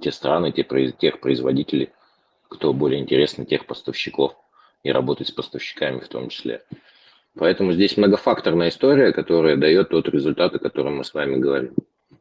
те 0.00 0.10
страны, 0.10 0.50
те, 0.50 0.64
тех 0.98 1.20
производителей, 1.20 1.90
кто 2.48 2.72
более 2.72 3.00
интересный, 3.00 3.46
тех 3.46 3.64
поставщиков, 3.64 4.34
и 4.82 4.90
работать 4.90 5.28
с 5.28 5.30
поставщиками 5.30 6.00
в 6.00 6.08
том 6.08 6.30
числе. 6.30 6.64
Поэтому 7.38 7.74
здесь 7.74 7.96
многофакторная 7.96 8.70
история, 8.70 9.12
которая 9.12 9.56
дает 9.56 9.90
тот 9.90 10.08
результат, 10.08 10.52
о 10.56 10.58
котором 10.58 10.96
мы 10.96 11.04
с 11.04 11.14
вами 11.14 11.36
говорим. 11.36 11.74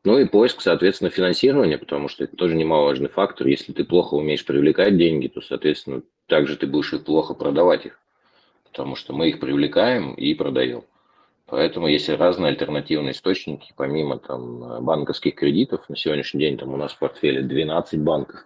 Ну 0.06 0.18
и 0.18 0.26
поиск, 0.26 0.60
соответственно, 0.60 1.10
финансирования, 1.10 1.78
потому 1.78 2.10
что 2.10 2.26
это 2.26 2.36
тоже 2.36 2.56
немаловажный 2.56 3.08
фактор. 3.08 3.47
Если 3.47 3.72
ты 3.72 3.86
плохо 3.86 4.16
умеешь 4.16 4.45
привлекать 4.45 4.97
деньги, 4.97 5.28
то, 5.28 5.41
соответственно, 5.41 6.01
также 6.28 6.58
ты 6.58 6.68
будешь 6.68 6.91
их 6.91 7.06
плохо 7.06 7.34
продавать 7.34 7.86
их, 7.86 7.99
потому 8.66 8.95
что 8.95 9.14
мы 9.14 9.30
их 9.30 9.39
привлекаем 9.39 10.14
и 10.14 10.34
продаем. 10.34 10.84
Поэтому 11.45 11.88
есть 11.88 12.10
разные 12.10 12.49
альтернативные 12.49 13.12
источники, 13.12 13.74
помимо 13.78 14.18
там, 14.18 14.84
банковских 14.84 15.36
кредитов. 15.36 15.88
На 15.88 15.95
сегодняшний 15.95 16.41
день 16.41 16.58
там 16.58 16.74
у 16.74 16.78
нас 16.78 16.93
в 16.93 16.99
портфеле 16.99 17.41
12 17.41 17.99
банков 18.01 18.45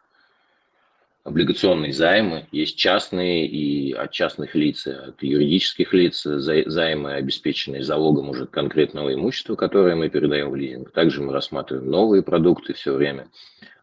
облигационные 1.28 1.92
займы, 1.92 2.48
есть 2.54 2.78
частные 2.78 3.46
и 3.48 3.92
от 3.92 4.12
частных 4.12 4.56
лиц, 4.56 4.88
от 4.88 5.22
юридических 5.22 5.94
лиц 5.94 6.24
займы, 6.24 7.16
обеспеченные 7.16 7.84
залогом 7.84 8.30
уже 8.30 8.46
конкретного 8.46 9.14
имущества, 9.14 9.56
которое 9.56 9.96
мы 9.96 10.10
передаем 10.10 10.50
в 10.50 10.56
лизинг. 10.56 10.92
Также 10.92 11.22
мы 11.22 11.34
рассматриваем 11.34 11.92
новые 11.92 12.24
продукты 12.24 12.74
все 12.74 12.94
время. 12.94 13.28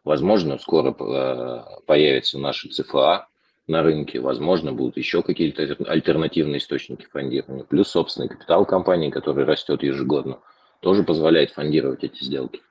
Возможно, 0.05 0.59
скоро 0.59 0.97
э, 0.99 1.81
появятся 1.85 2.39
наши 2.39 2.71
ЦФА 2.71 3.27
на 3.67 3.83
рынке, 3.83 4.21
возможно, 4.21 4.73
будут 4.73 4.97
еще 4.97 5.23
какие-то 5.23 5.77
альтернативные 5.87 6.59
источники 6.59 7.07
фондирования. 7.13 7.65
Плюс 7.65 7.89
собственный 7.89 8.29
капитал 8.29 8.65
компании, 8.65 9.11
который 9.11 9.45
растет 9.45 9.83
ежегодно, 9.83 10.39
тоже 10.81 11.03
позволяет 11.03 11.51
фондировать 11.51 12.05
эти 12.05 12.25
сделки. 12.25 12.63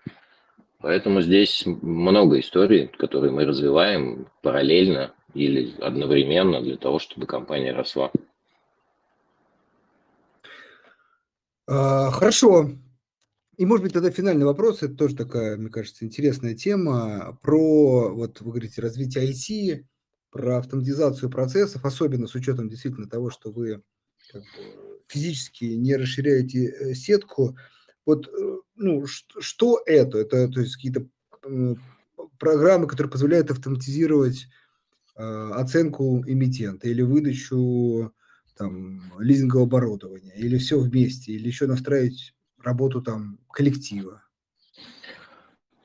Поэтому 0.83 1.21
здесь 1.21 1.63
много 1.65 2.41
историй, 2.41 2.87
которые 2.87 3.31
мы 3.31 3.45
развиваем 3.45 4.27
параллельно 4.41 5.15
или 5.33 5.73
одновременно 5.79 6.61
для 6.61 6.75
того, 6.75 6.99
чтобы 6.99 7.25
компания 7.25 7.71
росла. 7.71 8.11
А, 11.67 12.11
хорошо. 12.11 12.71
И, 13.55 13.65
может 13.65 13.83
быть, 13.83 13.93
тогда 13.93 14.11
финальный 14.11 14.45
вопрос, 14.45 14.83
это 14.83 14.93
тоже 14.93 15.15
такая, 15.15 15.55
мне 15.55 15.69
кажется, 15.69 16.03
интересная 16.03 16.53
тема, 16.53 17.39
про, 17.41 18.13
вот 18.13 18.41
вы 18.41 18.51
говорите, 18.51 18.81
развитие 18.81 19.31
IT, 19.31 19.85
про 20.31 20.57
автоматизацию 20.57 21.29
процессов, 21.29 21.85
особенно 21.85 22.27
с 22.27 22.35
учетом 22.35 22.67
действительно 22.67 23.07
того, 23.07 23.29
что 23.29 23.51
вы 23.51 23.81
как 24.29 24.41
бы, 24.41 24.99
физически 25.07 25.63
не 25.63 25.95
расширяете 25.95 26.65
э, 26.65 26.93
сетку. 26.93 27.55
Вот, 28.05 28.27
э, 28.27 28.57
ну, 28.83 29.05
что, 29.07 29.41
что 29.41 29.81
это? 29.85 30.19
Это, 30.19 30.47
то 30.49 30.59
есть, 30.59 30.75
какие-то 30.75 31.07
программы, 32.37 32.87
которые 32.87 33.11
позволяют 33.11 33.51
автоматизировать 33.51 34.47
э, 35.15 35.51
оценку 35.53 36.23
эмитента 36.27 36.87
или 36.87 37.01
выдачу 37.01 38.13
там, 38.57 39.13
лизингового 39.19 39.67
оборудования, 39.67 40.33
или 40.35 40.57
все 40.57 40.79
вместе, 40.79 41.33
или 41.33 41.47
еще 41.47 41.67
настраивать 41.67 42.33
работу 42.61 43.01
там 43.01 43.39
коллектива. 43.51 44.23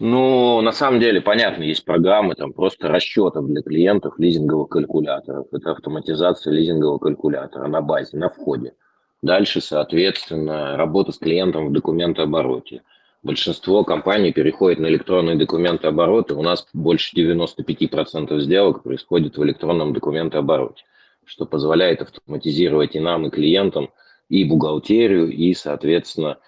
Ну, 0.01 0.61
на 0.61 0.71
самом 0.71 1.01
деле, 1.01 1.21
понятно, 1.21 1.65
есть 1.65 1.85
программы 1.85 2.37
там 2.37 2.53
просто 2.53 2.89
расчетов 2.89 3.47
для 3.49 3.63
клиентов 3.63 4.15
лизинговых 4.19 4.69
калькуляторов. 4.69 5.47
Это 5.53 5.73
автоматизация 5.73 6.53
лизингового 6.53 6.99
калькулятора 6.99 7.67
на 7.67 7.81
базе, 7.81 8.17
на 8.17 8.29
входе. 8.29 8.75
Дальше, 9.23 9.61
соответственно, 9.61 10.77
работа 10.77 11.13
с 11.13 11.19
клиентом 11.19 11.69
в 11.69 11.73
документообороте. 11.73 12.83
Большинство 13.25 13.83
компаний 13.83 14.33
переходит 14.33 14.79
на 14.79 14.87
электронные 14.87 15.35
документообороты. 15.35 16.35
У 16.35 16.43
нас 16.43 16.69
больше 16.73 17.17
95% 17.17 18.39
сделок 18.41 18.85
происходит 18.85 19.37
в 19.37 19.45
электронном 19.45 19.93
документообороте, 19.93 20.85
что 21.25 21.47
позволяет 21.47 22.01
автоматизировать 22.03 22.95
и 22.95 23.01
нам, 23.01 23.27
и 23.27 23.31
клиентам, 23.31 23.91
и 24.29 24.45
бухгалтерию, 24.45 25.33
и, 25.33 25.53
соответственно, 25.53 26.39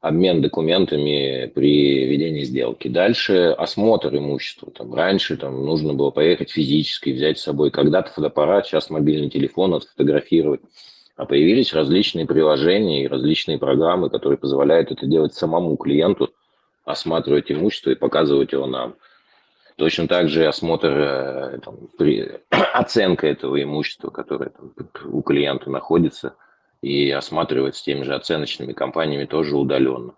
обмен 0.00 0.42
документами 0.42 1.50
при 1.52 2.06
ведении 2.06 2.44
сделки. 2.44 2.86
Дальше 2.86 3.54
осмотр 3.58 4.14
имущества. 4.16 4.70
Там, 4.70 4.94
раньше 4.94 5.36
там, 5.36 5.64
нужно 5.64 5.92
было 5.94 6.10
поехать 6.10 6.50
физически, 6.50 7.10
взять 7.10 7.40
с 7.40 7.42
собой 7.42 7.72
когда-то 7.72 8.12
фотоаппарат, 8.12 8.66
сейчас 8.66 8.90
мобильный 8.90 9.28
телефон, 9.28 9.74
отфотографировать. 9.74 10.60
А 11.22 11.24
появились 11.24 11.72
различные 11.72 12.26
приложения 12.26 13.04
и 13.04 13.06
различные 13.06 13.56
программы, 13.56 14.10
которые 14.10 14.36
позволяют 14.36 14.90
это 14.90 15.06
делать 15.06 15.32
самому 15.34 15.76
клиенту, 15.76 16.30
осматривать 16.84 17.52
имущество 17.52 17.90
и 17.90 17.94
показывать 17.94 18.50
его 18.50 18.66
нам. 18.66 18.96
Точно 19.76 20.08
так 20.08 20.28
же 20.28 20.46
осмотр, 20.46 20.88
э, 20.88 21.58
там, 21.64 21.76
при, 21.96 22.40
оценка 22.74 23.28
этого 23.28 23.62
имущества, 23.62 24.10
которое 24.10 24.50
там, 24.50 24.72
у 25.12 25.22
клиента 25.22 25.70
находится, 25.70 26.34
и 26.80 27.08
осматривать 27.12 27.80
теми 27.80 28.02
же 28.02 28.16
оценочными 28.16 28.72
компаниями 28.72 29.26
тоже 29.26 29.56
удаленно. 29.56 30.14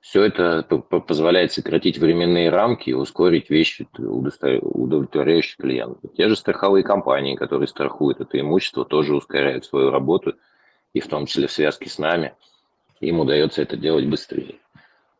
Все 0.00 0.22
это 0.22 0.62
позволяет 0.62 1.52
сократить 1.52 1.98
временные 1.98 2.48
рамки 2.48 2.90
и 2.90 2.94
ускорить 2.94 3.50
вещи, 3.50 3.86
удовлетворяющие 3.98 5.56
клиента. 5.58 6.08
Те 6.16 6.28
же 6.28 6.36
страховые 6.36 6.82
компании, 6.82 7.34
которые 7.34 7.68
страхуют 7.68 8.20
это 8.20 8.40
имущество, 8.40 8.86
тоже 8.86 9.14
ускоряют 9.16 9.66
свою 9.66 9.90
работу, 9.90 10.34
и 10.96 11.00
в 11.00 11.08
том 11.08 11.26
числе 11.26 11.46
в 11.46 11.52
связке 11.52 11.90
с 11.90 11.98
нами. 11.98 12.32
Им 13.00 13.20
удается 13.20 13.60
это 13.60 13.76
делать 13.76 14.06
быстрее. 14.06 14.54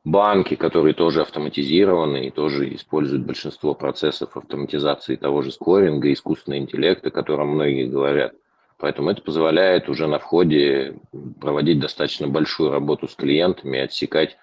Банки, 0.04 0.54
которые 0.56 0.94
тоже 0.94 1.20
автоматизированы 1.20 2.28
и 2.28 2.30
тоже 2.30 2.74
используют 2.74 3.26
большинство 3.26 3.74
процессов 3.74 4.38
автоматизации 4.38 5.16
того 5.16 5.42
же 5.42 5.52
скоринга, 5.52 6.10
искусственного 6.10 6.62
интеллекта, 6.62 7.08
о 7.08 7.10
котором 7.10 7.48
многие 7.48 7.88
говорят. 7.88 8.32
Поэтому 8.78 9.10
это 9.10 9.20
позволяет 9.20 9.90
уже 9.90 10.06
на 10.06 10.18
входе 10.18 10.98
проводить 11.42 11.78
достаточно 11.78 12.26
большую 12.26 12.70
работу 12.70 13.06
с 13.06 13.14
клиентами, 13.14 13.80
отсекать 13.80 14.38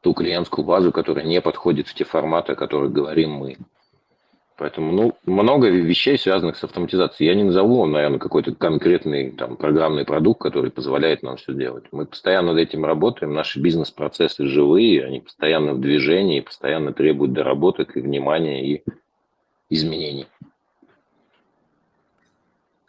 ту 0.00 0.14
клиентскую 0.14 0.64
базу, 0.64 0.92
которая 0.92 1.26
не 1.26 1.42
подходит 1.42 1.88
в 1.88 1.94
те 1.94 2.04
форматы, 2.04 2.52
о 2.52 2.56
которых 2.56 2.90
говорим 2.90 3.32
мы. 3.32 3.58
Поэтому, 4.56 4.92
ну, 4.92 5.16
много 5.24 5.68
вещей, 5.68 6.18
связанных 6.18 6.56
с 6.56 6.64
автоматизацией. 6.64 7.30
Я 7.30 7.34
не 7.34 7.44
назову, 7.44 7.84
наверное, 7.86 8.18
какой-то 8.18 8.54
конкретный 8.54 9.30
там, 9.30 9.56
программный 9.56 10.04
продукт, 10.04 10.40
который 10.40 10.70
позволяет 10.70 11.22
нам 11.22 11.36
все 11.36 11.54
делать. 11.54 11.84
Мы 11.90 12.06
постоянно 12.06 12.52
над 12.52 12.60
этим 12.60 12.84
работаем, 12.84 13.32
наши 13.32 13.60
бизнес-процессы 13.60 14.46
живые, 14.46 15.04
они 15.04 15.20
постоянно 15.20 15.74
в 15.74 15.80
движении, 15.80 16.40
постоянно 16.40 16.92
требуют 16.92 17.32
доработок 17.32 17.96
и 17.96 18.00
внимания, 18.00 18.66
и 18.66 18.84
изменений. 19.70 20.26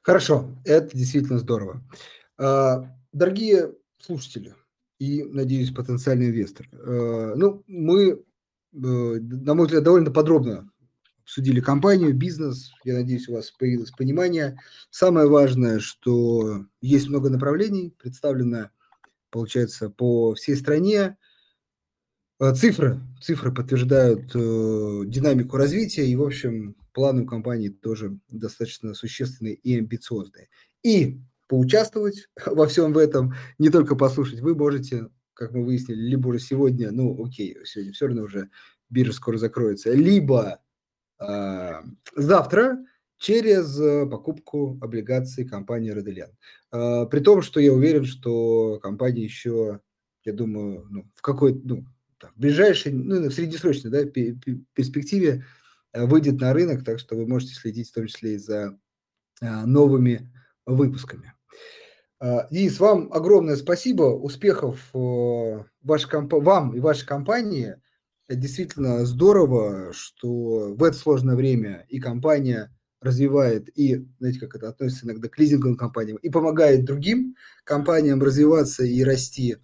Хорошо, 0.04 0.48
это 0.66 0.96
действительно 0.96 1.40
здорово. 1.40 1.82
А, 2.38 2.90
дорогие 3.14 3.72
слушатели 4.00 4.54
и, 5.00 5.24
надеюсь, 5.24 5.72
потенциальные 5.72 6.30
инвесторы, 6.30 6.70
э, 6.74 7.34
ну, 7.36 7.64
мы, 7.68 8.12
э, 8.12 8.18
на 8.74 9.54
мой 9.54 9.66
взгляд, 9.66 9.84
довольно 9.84 10.12
подробно 10.12 10.70
обсудили 11.24 11.62
компанию, 11.62 12.14
бизнес. 12.14 12.72
Я 12.84 12.96
надеюсь, 12.96 13.28
у 13.28 13.34
вас 13.34 13.52
появилось 13.52 13.92
понимание. 13.92 14.60
Самое 14.90 15.28
важное, 15.28 15.80
что 15.80 16.66
есть 16.82 17.10
много 17.10 17.30
направлений, 17.30 17.94
представлено, 17.98 18.70
получается, 19.30 19.90
по 19.90 20.36
всей 20.36 20.56
стране. 20.56 21.18
Э, 22.40 22.54
цифры, 22.54 23.00
цифры 23.22 23.54
подтверждают 23.54 24.32
э, 24.36 25.02
динамику 25.06 25.58
развития, 25.58 26.06
и, 26.06 26.16
в 26.16 26.24
общем, 26.24 26.76
планы 26.94 27.24
у 27.24 27.26
компании 27.26 27.70
тоже 27.70 28.20
достаточно 28.30 28.94
существенные 28.94 29.56
и 29.56 29.78
амбициозные. 29.78 30.50
И 30.84 31.22
поучаствовать 31.48 32.28
во 32.46 32.68
всем 32.68 32.92
в 32.92 32.98
этом, 32.98 33.34
не 33.60 33.70
только 33.70 33.96
послушать, 33.96 34.42
вы 34.42 34.56
можете, 34.56 35.08
как 35.34 35.54
мы 35.54 35.64
выяснили, 35.64 36.02
либо 36.02 36.28
уже 36.28 36.40
сегодня, 36.40 36.92
ну, 36.92 37.26
окей, 37.26 37.58
сегодня 37.64 37.94
все 37.94 38.08
равно 38.08 38.24
уже 38.24 38.50
биржа 38.90 39.14
скоро 39.14 39.38
закроется, 39.38 39.92
либо 39.94 40.60
завтра 42.16 42.78
через 43.24 43.80
э, 43.80 44.06
покупку 44.06 44.78
облигаций 44.82 45.46
компании 45.46 45.92
Роделян. 45.92 46.30
Э, 46.74 47.06
при 47.10 47.22
том, 47.22 47.42
что 47.42 47.62
я 47.62 47.72
уверен, 47.72 48.04
что 48.04 48.80
компания 48.82 49.24
еще, 49.24 49.80
я 50.26 50.34
думаю, 50.34 50.86
ну, 50.90 51.10
в 51.16 51.22
какой-то, 51.22 51.62
ну, 51.64 51.86
в 52.22 52.38
ближайшей, 52.40 52.92
ну, 52.92 53.30
в 53.30 53.34
среднесрочной 53.34 53.92
да, 53.92 54.04
перспективе 54.04 55.46
э, 55.94 56.06
выйдет 56.06 56.42
на 56.42 56.52
рынок, 56.52 56.84
так 56.84 57.00
что 57.00 57.16
вы 57.16 57.26
можете 57.26 57.54
следить 57.54 57.90
в 57.90 57.94
том 57.94 58.08
числе 58.08 58.34
и 58.34 58.38
за 58.38 58.78
новыми 59.42 60.32
выпусками. 60.66 61.34
Денис, 62.22 62.80
вам 62.80 63.12
огромное 63.12 63.58
спасибо, 63.58 64.04
успехов 64.04 64.80
вашей 64.94 66.10
комп... 66.10 66.34
вам 66.34 66.74
и 66.74 66.80
вашей 66.80 67.06
компании. 67.06 67.76
Это 68.28 68.40
действительно 68.40 69.06
здорово, 69.06 69.92
что 69.94 70.74
в 70.74 70.84
это 70.84 70.96
сложное 70.98 71.36
время 71.36 71.86
и 71.90 72.00
компания 72.00 72.72
развивает, 73.02 73.68
и, 73.78 74.06
знаете, 74.20 74.40
как 74.40 74.56
это 74.56 74.70
относится 74.70 75.06
иногда 75.06 75.28
к 75.28 75.38
лизинговым 75.38 75.76
компаниям, 75.76 76.18
и 76.18 76.30
помогает 76.30 76.86
другим 76.86 77.36
компаниям 77.66 78.22
развиваться 78.22 78.84
и 78.84 79.04
расти. 79.04 79.58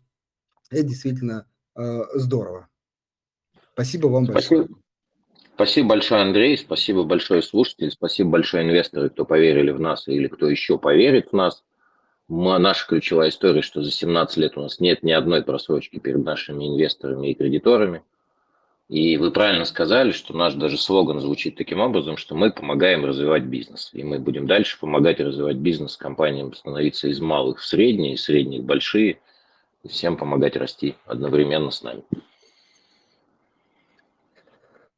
Это 0.70 0.84
действительно 0.84 1.48
э, 1.76 2.02
здорово. 2.16 2.68
Спасибо 3.74 4.08
вам 4.08 4.26
большое. 4.26 4.64
Спасибо. 4.64 4.80
Спасибо 5.60 5.90
большое, 5.90 6.22
Андрей, 6.22 6.58
спасибо 6.58 7.04
большое 7.04 7.42
слушатели, 7.42 7.90
спасибо 7.90 8.30
большое 8.30 8.64
инвесторы, 8.64 9.10
кто 9.10 9.26
поверили 9.26 9.72
в 9.72 9.80
нас 9.82 10.08
или 10.08 10.28
кто 10.28 10.50
еще 10.50 10.78
поверит 10.78 11.32
в 11.32 11.36
нас. 11.36 11.66
Мы, 12.30 12.58
наша 12.60 12.88
ключевая 12.88 13.28
история, 13.28 13.62
что 13.62 13.84
за 13.84 13.92
17 13.92 14.38
лет 14.38 14.58
у 14.58 14.62
нас 14.62 14.80
нет 14.80 15.04
ни 15.04 15.12
одной 15.12 15.44
просрочки 15.44 16.00
перед 16.00 16.24
нашими 16.24 16.66
инвесторами 16.66 17.32
и 17.32 17.34
кредиторами. 17.34 18.04
И 18.90 19.18
вы 19.18 19.30
правильно 19.32 19.66
сказали, 19.66 20.12
что 20.12 20.36
наш 20.36 20.56
даже 20.56 20.78
слоган 20.80 21.20
звучит 21.20 21.56
таким 21.56 21.80
образом, 21.80 22.18
что 22.18 22.34
мы 22.34 22.52
помогаем 22.52 23.06
развивать 23.06 23.44
бизнес. 23.44 23.92
И 23.94 24.04
мы 24.04 24.18
будем 24.18 24.48
дальше 24.48 24.80
помогать 24.80 25.20
развивать 25.20 25.58
бизнес 25.58 25.96
компаниям, 25.96 26.56
становиться 26.56 27.08
из 27.08 27.22
малых 27.22 27.60
в 27.60 27.66
средние, 27.66 28.16
из 28.16 28.24
средних 28.24 28.62
в 28.62 28.66
большие, 28.66 29.20
и 29.84 29.88
всем 29.88 30.18
помогать 30.18 30.56
расти 30.56 30.96
одновременно 31.06 31.70
с 31.70 31.84
нами. 31.84 32.02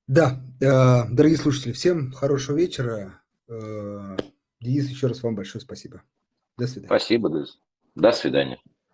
Да, 0.07 0.41
э, 0.61 1.09
дорогие 1.11 1.37
слушатели, 1.37 1.73
всем 1.73 2.13
хорошего 2.13 2.57
вечера. 2.57 3.21
Э, 3.49 4.15
Денис, 4.61 4.89
еще 4.89 5.07
раз 5.07 5.21
вам 5.21 5.35
большое 5.35 5.61
спасибо. 5.61 6.01
До 6.57 6.65
свидания. 6.65 6.87
Спасибо, 6.87 7.45
до 7.95 8.11
свидания. 8.13 8.57